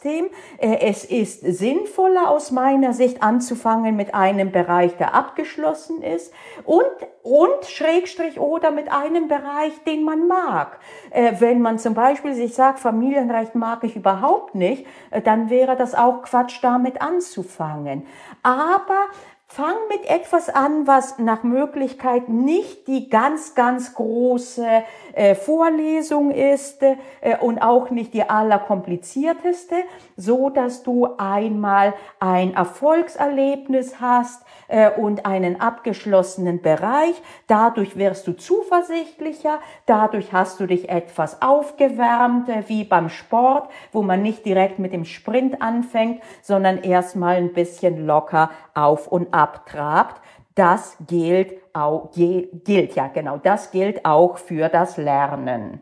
es 0.59 1.05
ist 1.05 1.41
sinnvoller 1.41 2.31
aus 2.31 2.51
meiner 2.51 2.93
Sicht 2.93 3.23
anzufangen 3.23 3.97
mit 3.97 4.15
einem 4.15 4.51
Bereich, 4.51 4.63
Bereich, 4.63 4.97
der 4.97 5.15
abgeschlossen 5.15 6.03
ist 6.03 6.33
und, 6.65 6.85
und 7.23 7.65
Schrägstrich 7.67 8.39
oder 8.39 8.71
mit 8.71 8.91
einem 8.91 9.29
Bereich, 9.29 9.73
den 9.87 10.05
man 10.05 10.27
mag. 10.27 10.79
Äh, 11.11 11.35
wenn 11.39 11.61
man 11.61 11.79
zum 11.79 11.95
Beispiel 11.95 12.35
sich 12.35 12.55
sagt, 12.55 12.79
Familienrecht 12.79 13.55
mag 13.55 13.85
ich 13.85 13.97
überhaupt 13.97 14.55
nicht, 14.55 14.87
äh, 15.11 15.21
dann 15.21 15.51
wäre 15.51 15.77
das 15.77 15.95
auch 15.95 16.23
Quatsch, 16.23 16.59
damit 16.63 17.03
anzufangen. 17.03 18.07
Aber 18.43 19.07
Fang 19.55 19.77
mit 19.91 20.09
etwas 20.09 20.49
an, 20.49 20.87
was 20.87 21.19
nach 21.19 21.43
Möglichkeit 21.43 22.31
nicht 22.31 22.89
die 22.89 23.11
ganz, 23.11 23.55
ganz 23.55 23.93
große 23.93 24.67
äh, 25.13 25.35
Vorlesung 25.35 26.31
ist 26.31 26.83
äh, 26.83 26.97
und 27.39 27.61
auch 27.61 27.91
nicht 27.91 28.15
die 28.15 28.23
allerkomplizierteste, 28.23 29.75
so 30.17 30.49
dass 30.49 30.83
du 30.85 31.07
einmal 31.19 31.93
ein 32.19 32.55
Erfolgserlebnis 32.55 34.01
hast 34.01 34.43
äh, 34.69 34.89
und 34.91 35.27
einen 35.27 35.61
abgeschlossenen 35.61 36.63
Bereich. 36.63 37.21
Dadurch 37.47 37.99
wirst 37.99 38.27
du 38.27 38.33
zuversichtlicher, 38.33 39.59
dadurch 39.85 40.33
hast 40.33 40.61
du 40.61 40.67
dich 40.67 40.89
etwas 40.89 41.43
aufgewärmt, 41.43 42.49
äh, 42.49 42.63
wie 42.69 42.85
beim 42.85 43.11
Sport, 43.11 43.69
wo 43.93 44.01
man 44.01 44.23
nicht 44.23 44.47
direkt 44.47 44.79
mit 44.79 44.95
dem 44.95 45.05
Sprint 45.05 45.61
anfängt, 45.61 46.23
sondern 46.41 46.79
erstmal 46.79 47.37
ein 47.37 47.53
bisschen 47.53 48.07
locker 48.07 48.49
auf 48.75 49.09
und 49.09 49.35
ab 49.35 49.42
trabt. 49.47 50.21
Das 50.55 50.97
gilt 51.07 51.55
auch, 51.73 52.11
gilt 52.13 52.95
ja 52.95 53.09
genau, 53.09 53.39
das 53.39 53.71
gilt 53.71 54.05
auch 54.05 54.37
für 54.39 54.69
das 54.69 54.97
Lernen. 54.97 55.81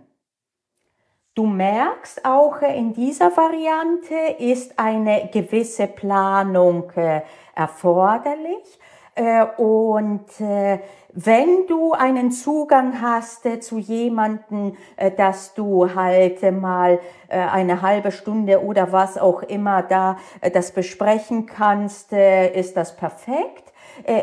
Du 1.35 1.47
merkst 1.47 2.25
auch 2.25 2.61
in 2.61 2.93
dieser 2.93 3.37
Variante 3.37 4.15
ist 4.39 4.79
eine 4.79 5.31
gewisse 5.33 5.87
Planung 5.87 6.91
äh, 6.97 7.23
erforderlich. 7.55 8.80
Äh, 9.15 9.45
und 9.57 10.41
äh, 10.41 10.79
wenn 11.13 11.67
du 11.67 11.93
einen 11.93 12.31
Zugang 12.31 13.03
hast 13.03 13.45
äh, 13.45 13.59
zu 13.59 13.79
jemanden, 13.79 14.77
dass 15.17 15.55
du 15.55 15.93
halt 15.95 16.43
mal 16.53 17.01
eine 17.29 17.81
halbe 17.81 18.11
Stunde 18.11 18.65
oder 18.65 18.91
was 18.91 19.17
auch 19.19 19.43
immer 19.45 19.83
da 19.83 20.17
das 20.53 20.73
besprechen 20.73 21.47
kannst, 21.47 22.13
ist 22.13 22.77
das 22.77 22.97
perfekt. 22.97 23.73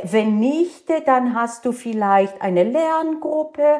Wenn 0.04 0.40
nicht, 0.40 0.90
dann 1.06 1.34
hast 1.34 1.64
du 1.64 1.72
vielleicht 1.72 2.42
eine 2.42 2.64
Lerngruppe 2.64 3.80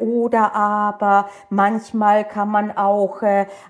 oder 0.00 0.54
aber 0.54 1.28
manchmal 1.48 2.24
kann 2.24 2.48
man 2.48 2.76
auch 2.76 3.22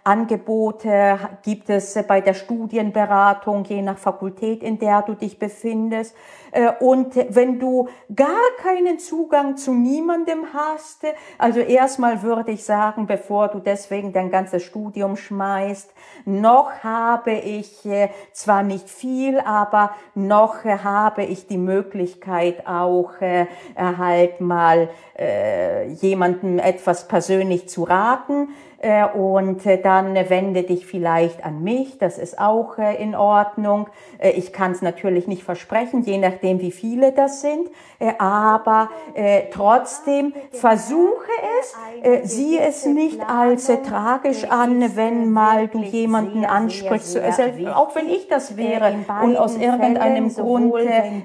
Angebote, 0.04 1.18
gibt 1.42 1.68
es 1.68 1.98
bei 2.06 2.22
der 2.22 2.34
Studienberatung, 2.34 3.64
je 3.64 3.82
nach 3.82 3.98
Fakultät, 3.98 4.62
in 4.62 4.78
der 4.78 5.02
du 5.02 5.14
dich 5.14 5.38
befindest. 5.38 6.14
Und 6.80 7.14
wenn 7.30 7.58
du 7.58 7.88
gar 8.14 8.28
keinen 8.62 8.98
Zugang 8.98 9.56
zu 9.56 9.72
niemandem 9.72 10.46
hast, 10.52 11.04
also 11.38 11.60
erstmal 11.60 12.22
würde 12.22 12.52
ich 12.52 12.64
sagen, 12.64 13.06
bevor 13.06 13.48
du 13.48 13.58
deswegen 13.58 14.12
dein 14.12 14.30
ganzes 14.30 14.62
Studium 14.62 15.16
schmeißt, 15.16 15.92
noch 16.24 16.70
habe 16.82 17.32
ich 17.32 17.88
zwar 18.32 18.62
nicht 18.62 18.88
viel, 18.88 19.38
aber 19.40 19.90
noch 20.14 20.64
habe 20.64 21.24
ich 21.24 21.46
die 21.46 21.58
Möglichkeit 21.58 22.66
auch 22.66 23.20
äh, 23.20 23.46
halt 23.76 24.40
mal 24.40 24.88
äh, 25.18 25.88
jemandem 25.88 26.58
etwas 26.58 27.08
persönlich 27.08 27.68
zu 27.68 27.84
raten. 27.84 28.48
äh, 28.75 28.75
und 29.14 29.64
äh, 29.64 29.80
dann 29.80 30.14
wende 30.28 30.62
dich 30.62 30.86
vielleicht 30.86 31.44
an 31.44 31.62
mich, 31.62 31.98
das 31.98 32.18
ist 32.18 32.38
auch 32.38 32.78
äh, 32.78 33.02
in 33.02 33.14
Ordnung. 33.14 33.88
Ich 34.34 34.52
kann 34.52 34.72
es 34.72 34.82
natürlich 34.82 35.26
nicht 35.26 35.42
versprechen, 35.42 36.02
je 36.02 36.18
nachdem 36.18 36.60
wie 36.60 36.70
viele 36.70 37.12
das 37.12 37.42
sind, 37.42 37.68
aber 38.18 38.88
trotzdem 39.50 40.32
versuche 40.52 41.30
es, 41.60 42.30
sieh 42.30 42.58
es 42.58 42.86
nicht 42.86 43.20
als 43.28 43.66
tragisch 43.86 44.44
an, 44.44 44.96
wenn 44.96 45.30
mal 45.30 45.68
du 45.68 45.82
jemanden 45.82 46.46
ansprichst, 46.46 47.18
auch 47.74 47.94
wenn 47.94 48.08
ich 48.08 48.28
das 48.28 48.56
wäre 48.56 48.94
und 49.22 49.36
aus 49.36 49.56
irgendeinem 49.56 50.32
Grund 50.34 50.74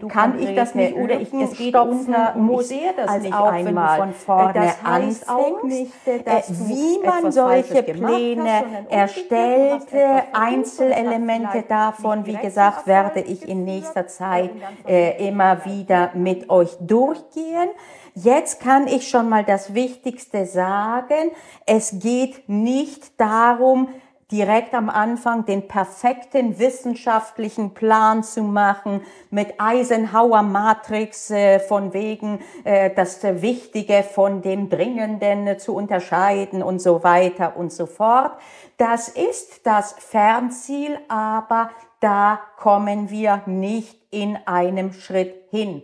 kann 0.10 0.38
ich 0.40 0.54
das 0.54 0.76
nicht 0.76 0.96
oder 0.96 1.20
ich 1.20 1.34
es 1.34 1.58
stopfen 1.58 2.16
muss, 2.36 2.74
das 2.98 3.22
nicht 3.22 3.34
einmal. 3.34 3.98
von 4.00 4.14
vorne 4.14 4.54
das 4.54 4.84
heißt 4.84 5.30
auch 5.30 5.64
nicht, 5.64 5.92
wie 6.06 7.00
man 7.06 7.32
solche 7.42 7.84
Pläne 7.84 8.86
erstellte, 8.90 10.24
Einzelelemente 10.34 11.64
davon, 11.68 12.26
wie 12.26 12.38
gesagt, 12.38 12.88
werde 12.88 13.22
ich 13.22 13.48
in 13.48 13.66
nächster 13.66 14.08
Zeit 14.08 14.52
äh, 14.88 15.28
immer 15.28 15.66
wieder 15.66 16.12
mit 16.14 16.50
euch 16.50 16.78
durchgehen. 16.80 17.70
Jetzt 18.14 18.62
kann 18.62 18.88
ich 18.88 19.08
schon 19.08 19.30
mal 19.30 19.44
das 19.44 19.74
Wichtigste 19.74 20.46
sagen. 20.46 21.32
Es 21.66 22.00
geht 22.00 22.50
nicht 22.50 23.20
darum, 23.20 23.90
direkt 24.32 24.74
am 24.74 24.90
Anfang 24.90 25.46
den 25.46 25.68
perfekten 25.68 26.58
wissenschaftlichen 26.58 27.74
Plan 27.74 28.24
zu 28.24 28.44
machen 28.44 29.02
mit 29.30 29.56
Eisenhower 29.60 30.42
Matrix 30.42 31.30
äh, 31.32 31.60
von 31.60 31.94
wegen 31.94 32.40
äh, 32.64 32.92
das 32.96 33.22
Wichtige 33.24 34.04
von 34.04 34.42
dem 34.42 34.70
Dringenden 34.70 35.60
zu 35.60 35.76
unterscheiden 35.76 36.64
und 36.64 36.82
so 36.82 37.04
weiter 37.04 37.58
und 37.58 37.74
so 37.74 37.86
fort. 37.86 38.32
Das 38.78 39.10
ist 39.10 39.66
das 39.66 39.94
Fernziel, 40.00 40.98
aber 41.10 41.72
da 42.00 42.40
kommen 42.58 43.10
wir 43.10 43.42
nicht 43.46 44.00
in 44.12 44.38
einem 44.46 44.94
Schritt 44.94 45.36
hin. 45.52 45.82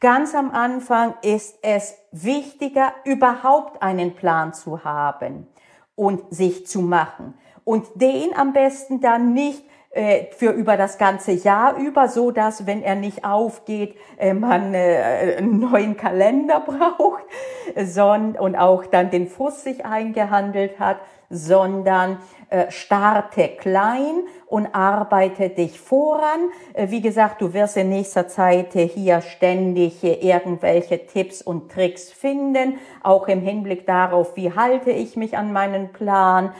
Ganz 0.00 0.34
am 0.34 0.50
Anfang 0.50 1.14
ist 1.22 1.58
es 1.62 1.94
wichtiger, 2.10 2.92
überhaupt 3.04 3.82
einen 3.82 4.14
Plan 4.14 4.52
zu 4.52 4.84
haben 4.84 5.46
und 5.94 6.34
sich 6.34 6.66
zu 6.66 6.82
machen 6.82 7.34
und 7.64 7.86
den 7.94 8.34
am 8.36 8.52
besten 8.52 9.00
dann 9.00 9.32
nicht 9.32 9.64
äh, 9.94 10.26
für 10.36 10.50
über 10.50 10.76
das 10.76 10.98
ganze 10.98 11.30
Jahr 11.30 11.76
über, 11.76 12.08
so 12.08 12.32
dass 12.32 12.66
wenn 12.66 12.82
er 12.82 12.96
nicht 12.96 13.24
aufgeht, 13.24 13.96
äh, 14.18 14.34
man 14.34 14.74
äh, 14.74 15.36
einen 15.38 15.60
neuen 15.60 15.96
Kalender 15.96 16.60
braucht, 16.66 17.22
und 18.38 18.56
auch 18.56 18.84
dann 18.86 19.10
den 19.10 19.26
Fuß 19.26 19.64
sich 19.64 19.86
eingehandelt 19.86 20.78
hat, 20.78 20.98
sondern 21.30 22.18
starte 22.68 23.48
klein 23.48 24.22
und 24.46 24.72
arbeite 24.74 25.48
dich 25.48 25.80
voran. 25.80 26.50
Wie 26.76 27.00
gesagt, 27.00 27.40
du 27.40 27.52
wirst 27.52 27.76
in 27.76 27.88
nächster 27.88 28.28
Zeit 28.28 28.74
hier 28.74 29.22
ständig 29.22 30.04
irgendwelche 30.04 31.04
Tipps 31.06 31.42
und 31.42 31.72
Tricks 31.72 32.12
finden, 32.12 32.78
auch 33.02 33.26
im 33.26 33.40
Hinblick 33.40 33.86
darauf, 33.86 34.36
wie 34.36 34.52
halte 34.52 34.92
ich 34.92 35.16
mich 35.16 35.36
an 35.36 35.52
meinen 35.52 35.92
Plan, 35.92 36.52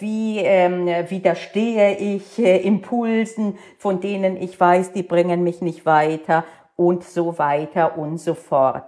wie 0.00 0.40
ähm, 0.40 0.86
widerstehe 1.08 1.96
ich 1.96 2.38
Impulsen, 2.62 3.58
von 3.78 4.00
denen 4.00 4.36
ich 4.36 4.58
weiß, 4.58 4.92
die 4.92 5.02
bringen 5.02 5.42
mich 5.42 5.60
nicht 5.60 5.86
weiter 5.86 6.44
und 6.76 7.04
so 7.04 7.38
weiter 7.38 7.98
und 7.98 8.18
so 8.18 8.34
fort. 8.34 8.84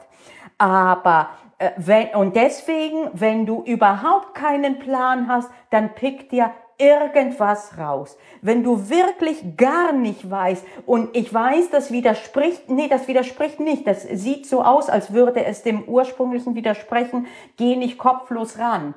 Aber 0.59 1.29
äh, 1.59 1.71
wenn, 1.77 2.09
und 2.15 2.37
deswegen, 2.37 3.11
wenn 3.13 3.47
du 3.47 3.63
überhaupt 3.65 4.35
keinen 4.35 4.79
Plan 4.79 5.29
hast, 5.29 5.51
dann 5.71 5.95
pick 5.95 6.31
dir 6.31 6.51
irgendwas 6.79 7.79
raus. 7.79 8.19
Wenn 8.43 8.63
du 8.63 8.91
wirklich 8.91 9.57
gar 9.57 9.93
nicht 9.93 10.31
weißt, 10.31 10.65
und 10.85 11.17
ich 11.17 11.33
weiß, 11.33 11.71
das 11.71 11.91
widerspricht, 11.91 12.69
nee, 12.69 12.89
das 12.89 13.09
widerspricht 13.09 13.61
nicht, 13.61 13.87
das 13.87 14.03
sieht 14.03 14.47
so 14.47 14.63
aus, 14.63 14.91
als 14.91 15.13
würde 15.13 15.45
es 15.45 15.63
dem 15.63 15.85
ursprünglichen 15.85 16.55
widersprechen, 16.55 17.27
geh 17.57 17.77
nicht 17.77 17.97
kopflos 17.99 18.59
ran. 18.59 18.95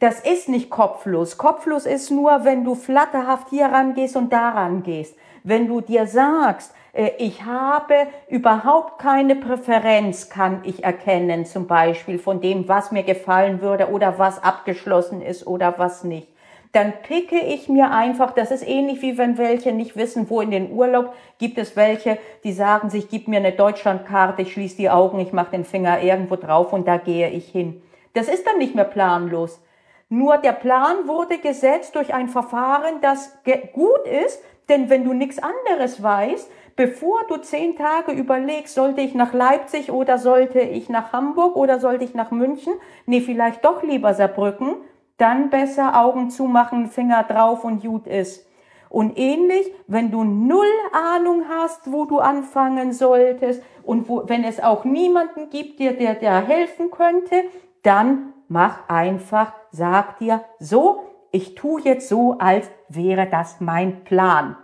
Das 0.00 0.20
ist 0.20 0.50
nicht 0.50 0.68
kopflos. 0.68 1.38
Kopflos 1.38 1.86
ist 1.86 2.10
nur, 2.10 2.44
wenn 2.44 2.62
du 2.62 2.74
flatterhaft 2.74 3.48
hier 3.48 3.66
rangehst 3.66 4.16
und 4.16 4.32
daran 4.32 4.82
gehst. 4.82 5.16
Wenn 5.44 5.66
du 5.66 5.80
dir 5.80 6.06
sagst, 6.06 6.74
äh, 6.92 7.12
ich 7.18 7.44
habe 7.44 7.94
überhaupt 8.28 8.98
keine 8.98 9.34
Präferenz, 9.34 10.28
kann 10.28 10.60
ich 10.64 10.84
erkennen, 10.84 11.46
zum 11.46 11.66
Beispiel 11.66 12.18
von 12.18 12.42
dem, 12.42 12.68
was 12.68 12.92
mir 12.92 13.02
gefallen 13.02 13.62
würde 13.62 13.90
oder 13.90 14.18
was 14.18 14.42
abgeschlossen 14.42 15.22
ist 15.22 15.46
oder 15.46 15.78
was 15.78 16.04
nicht. 16.04 16.28
Dann 16.72 16.92
picke 17.02 17.38
ich 17.38 17.70
mir 17.70 17.90
einfach, 17.90 18.32
das 18.32 18.50
ist 18.50 18.68
ähnlich 18.68 19.00
wie 19.00 19.16
wenn 19.16 19.38
welche 19.38 19.72
nicht 19.72 19.96
wissen, 19.96 20.28
wo 20.28 20.42
in 20.42 20.50
den 20.50 20.70
Urlaub 20.70 21.14
gibt 21.38 21.56
es 21.56 21.76
welche, 21.76 22.18
die 22.44 22.52
sagen 22.52 22.90
sich, 22.90 23.08
gib 23.08 23.26
mir 23.26 23.38
eine 23.38 23.52
Deutschlandkarte, 23.52 24.42
ich 24.42 24.52
schließe 24.52 24.76
die 24.76 24.90
Augen, 24.90 25.18
ich 25.18 25.32
mache 25.32 25.52
den 25.52 25.64
Finger 25.64 26.02
irgendwo 26.02 26.36
drauf 26.36 26.74
und 26.74 26.86
da 26.86 26.98
gehe 26.98 27.30
ich 27.30 27.48
hin. 27.48 27.80
Das 28.12 28.28
ist 28.28 28.46
dann 28.46 28.58
nicht 28.58 28.74
mehr 28.74 28.84
planlos. 28.84 29.62
Nur 30.08 30.38
der 30.38 30.52
Plan 30.52 31.06
wurde 31.06 31.38
gesetzt 31.38 31.94
durch 31.94 32.14
ein 32.14 32.28
Verfahren, 32.28 33.00
das 33.02 33.36
gut 33.72 34.06
ist, 34.06 34.42
denn 34.68 34.88
wenn 34.90 35.04
du 35.04 35.12
nichts 35.12 35.38
anderes 35.38 36.02
weißt, 36.02 36.50
bevor 36.76 37.24
du 37.28 37.36
zehn 37.38 37.76
Tage 37.76 38.12
überlegst, 38.12 38.74
sollte 38.74 39.00
ich 39.00 39.14
nach 39.14 39.32
Leipzig 39.32 39.90
oder 39.90 40.18
sollte 40.18 40.60
ich 40.60 40.88
nach 40.88 41.12
Hamburg 41.12 41.56
oder 41.56 41.78
sollte 41.78 42.04
ich 42.04 42.14
nach 42.14 42.30
München? 42.30 42.72
Nee, 43.06 43.20
vielleicht 43.20 43.64
doch 43.64 43.82
lieber 43.82 44.14
Saarbrücken. 44.14 44.76
Dann 45.18 45.50
besser 45.50 46.00
Augen 46.00 46.30
zumachen, 46.30 46.86
Finger 46.86 47.24
drauf 47.24 47.64
und 47.64 47.82
gut 47.82 48.06
ist. 48.06 48.46
Und 48.88 49.18
ähnlich, 49.18 49.70
wenn 49.86 50.10
du 50.10 50.24
null 50.24 50.64
Ahnung 50.92 51.44
hast, 51.48 51.92
wo 51.92 52.04
du 52.06 52.20
anfangen 52.20 52.92
solltest 52.92 53.62
und 53.82 54.08
wo, 54.08 54.22
wenn 54.26 54.44
es 54.44 54.60
auch 54.60 54.84
niemanden 54.84 55.50
gibt, 55.50 55.80
der 55.80 55.92
dir 55.92 56.14
da 56.14 56.40
helfen 56.40 56.90
könnte, 56.90 57.44
dann 57.82 58.32
mach 58.48 58.88
einfach, 58.88 59.52
sag 59.70 60.18
dir 60.18 60.44
so, 60.58 61.04
ich 61.30 61.54
tue 61.54 61.82
jetzt 61.82 62.08
so, 62.08 62.36
als 62.38 62.70
wäre 62.88 63.26
das 63.26 63.60
mein 63.60 64.04
Plan. 64.04 64.56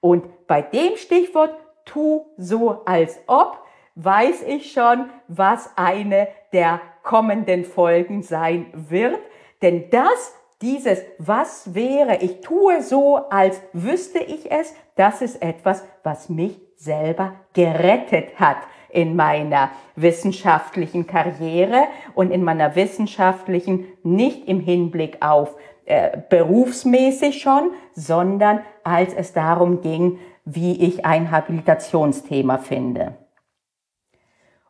Und 0.00 0.46
bei 0.46 0.62
dem 0.62 0.96
Stichwort 0.96 1.54
tu 1.84 2.26
so 2.36 2.82
als 2.84 3.18
ob, 3.26 3.58
weiß 3.94 4.42
ich 4.42 4.72
schon, 4.72 5.10
was 5.28 5.70
eine 5.76 6.28
der 6.52 6.80
kommenden 7.02 7.64
Folgen 7.64 8.22
sein 8.22 8.66
wird. 8.72 9.18
Denn 9.62 9.90
das, 9.90 10.34
dieses 10.62 11.02
was 11.18 11.74
wäre, 11.74 12.16
ich 12.16 12.40
tue 12.40 12.82
so, 12.82 13.16
als 13.30 13.60
wüsste 13.72 14.18
ich 14.18 14.50
es, 14.50 14.74
das 14.96 15.22
ist 15.22 15.42
etwas, 15.42 15.84
was 16.02 16.28
mich 16.28 16.60
selber 16.76 17.34
gerettet 17.54 18.38
hat 18.38 18.58
in 18.92 19.16
meiner 19.16 19.70
wissenschaftlichen 19.96 21.06
Karriere 21.06 21.84
und 22.14 22.30
in 22.30 22.42
meiner 22.44 22.76
wissenschaftlichen, 22.76 23.86
nicht 24.02 24.48
im 24.48 24.60
Hinblick 24.60 25.18
auf 25.20 25.56
äh, 25.86 26.18
berufsmäßig 26.28 27.40
schon, 27.42 27.72
sondern 27.94 28.60
als 28.84 29.12
es 29.14 29.32
darum 29.32 29.80
ging, 29.80 30.18
wie 30.44 30.80
ich 30.80 31.04
ein 31.04 31.30
Habilitationsthema 31.30 32.58
finde. 32.58 33.14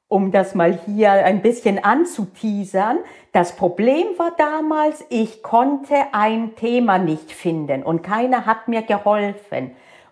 Um 0.09 0.33
das 0.33 0.55
mal 0.55 0.79
hier 0.87 1.13
ein 1.13 1.41
bisschen 1.41 1.85
anzuteasern, 1.85 2.99
das 3.33 3.55
Problem 3.55 4.07
war 4.17 4.33
damals, 4.37 5.05
ich 5.09 5.43
konnte 5.43 5.95
ein 6.13 6.57
Thema 6.57 6.99
nicht 6.99 7.31
finden 7.31 7.85
und 7.85 8.03
keiner 8.03 8.45
hat 8.45 8.67
mir 8.67 8.83
geholfen. 8.83 9.71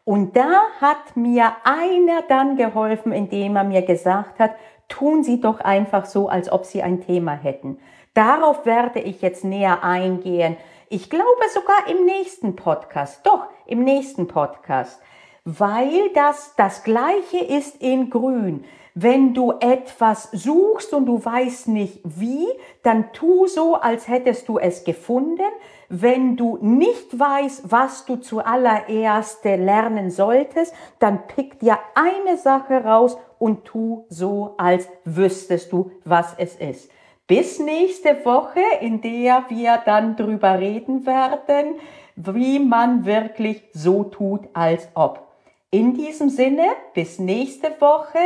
Und 0.08 0.38
da 0.38 0.62
hat 0.80 1.16
mir 1.16 1.52
einer 1.64 2.22
dann 2.22 2.56
geholfen, 2.56 3.12
indem 3.12 3.56
er 3.56 3.64
mir 3.64 3.82
gesagt 3.82 4.38
hat, 4.38 4.52
tun 4.88 5.22
Sie 5.22 5.38
doch 5.38 5.60
einfach 5.60 6.06
so, 6.06 6.30
als 6.30 6.50
ob 6.50 6.64
Sie 6.64 6.82
ein 6.82 7.02
Thema 7.02 7.32
hätten. 7.32 7.78
Darauf 8.14 8.64
werde 8.64 9.00
ich 9.00 9.20
jetzt 9.20 9.44
näher 9.44 9.84
eingehen. 9.84 10.56
Ich 10.88 11.10
glaube 11.10 11.42
sogar 11.52 11.94
im 11.94 12.06
nächsten 12.06 12.56
Podcast. 12.56 13.20
Doch, 13.26 13.48
im 13.66 13.84
nächsten 13.84 14.28
Podcast. 14.28 14.98
Weil 15.44 16.08
das 16.14 16.54
das 16.56 16.84
gleiche 16.84 17.44
ist 17.44 17.82
in 17.82 18.08
grün. 18.08 18.64
Wenn 18.94 19.34
du 19.34 19.52
etwas 19.60 20.30
suchst 20.32 20.94
und 20.94 21.04
du 21.04 21.22
weißt 21.22 21.68
nicht 21.68 22.00
wie, 22.02 22.46
dann 22.82 23.12
tu 23.12 23.46
so, 23.46 23.74
als 23.74 24.08
hättest 24.08 24.48
du 24.48 24.58
es 24.58 24.84
gefunden. 24.84 25.52
Wenn 25.90 26.36
du 26.36 26.58
nicht 26.60 27.18
weißt, 27.18 27.70
was 27.70 28.04
du 28.04 28.16
zuallererst 28.16 29.44
lernen 29.44 30.10
solltest, 30.10 30.74
dann 30.98 31.26
pick 31.26 31.60
dir 31.60 31.78
eine 31.94 32.36
Sache 32.36 32.84
raus 32.84 33.16
und 33.38 33.64
tu 33.64 34.04
so, 34.10 34.54
als 34.58 34.88
wüsstest 35.04 35.72
du, 35.72 35.90
was 36.04 36.34
es 36.36 36.56
ist. 36.56 36.90
Bis 37.26 37.58
nächste 37.58 38.24
Woche, 38.24 38.60
in 38.80 39.00
der 39.00 39.44
wir 39.48 39.82
dann 39.84 40.16
drüber 40.16 40.58
reden 40.58 41.06
werden, 41.06 41.76
wie 42.16 42.58
man 42.58 43.06
wirklich 43.06 43.62
so 43.72 44.04
tut, 44.04 44.42
als 44.52 44.88
ob. 44.94 45.26
In 45.70 45.94
diesem 45.94 46.28
Sinne, 46.28 46.66
bis 46.94 47.18
nächste 47.18 47.68
Woche, 47.80 48.18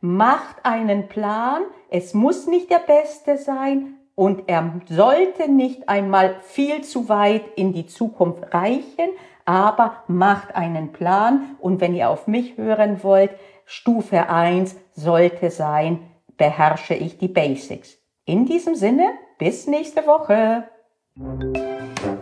macht 0.00 0.64
einen 0.64 1.08
Plan. 1.08 1.62
Es 1.88 2.12
muss 2.12 2.46
nicht 2.46 2.70
der 2.70 2.80
beste 2.80 3.38
sein, 3.38 3.98
und 4.14 4.44
er 4.46 4.80
sollte 4.88 5.50
nicht 5.50 5.88
einmal 5.88 6.36
viel 6.42 6.82
zu 6.82 7.08
weit 7.08 7.42
in 7.56 7.72
die 7.72 7.86
Zukunft 7.86 8.52
reichen, 8.52 9.10
aber 9.44 10.04
macht 10.06 10.54
einen 10.54 10.92
Plan 10.92 11.56
und 11.60 11.80
wenn 11.80 11.94
ihr 11.94 12.10
auf 12.10 12.26
mich 12.26 12.56
hören 12.56 13.02
wollt, 13.02 13.30
Stufe 13.64 14.28
1 14.28 14.76
sollte 14.92 15.50
sein, 15.50 16.00
beherrsche 16.36 16.94
ich 16.94 17.18
die 17.18 17.28
Basics. 17.28 17.96
In 18.24 18.46
diesem 18.46 18.74
Sinne, 18.74 19.12
bis 19.38 19.66
nächste 19.66 20.06
Woche. 20.06 20.64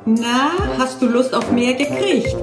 Na, 0.04 0.50
hast 0.78 1.02
du 1.02 1.06
Lust 1.06 1.34
auf 1.34 1.50
mehr 1.50 1.74
gekriegt? 1.74 2.36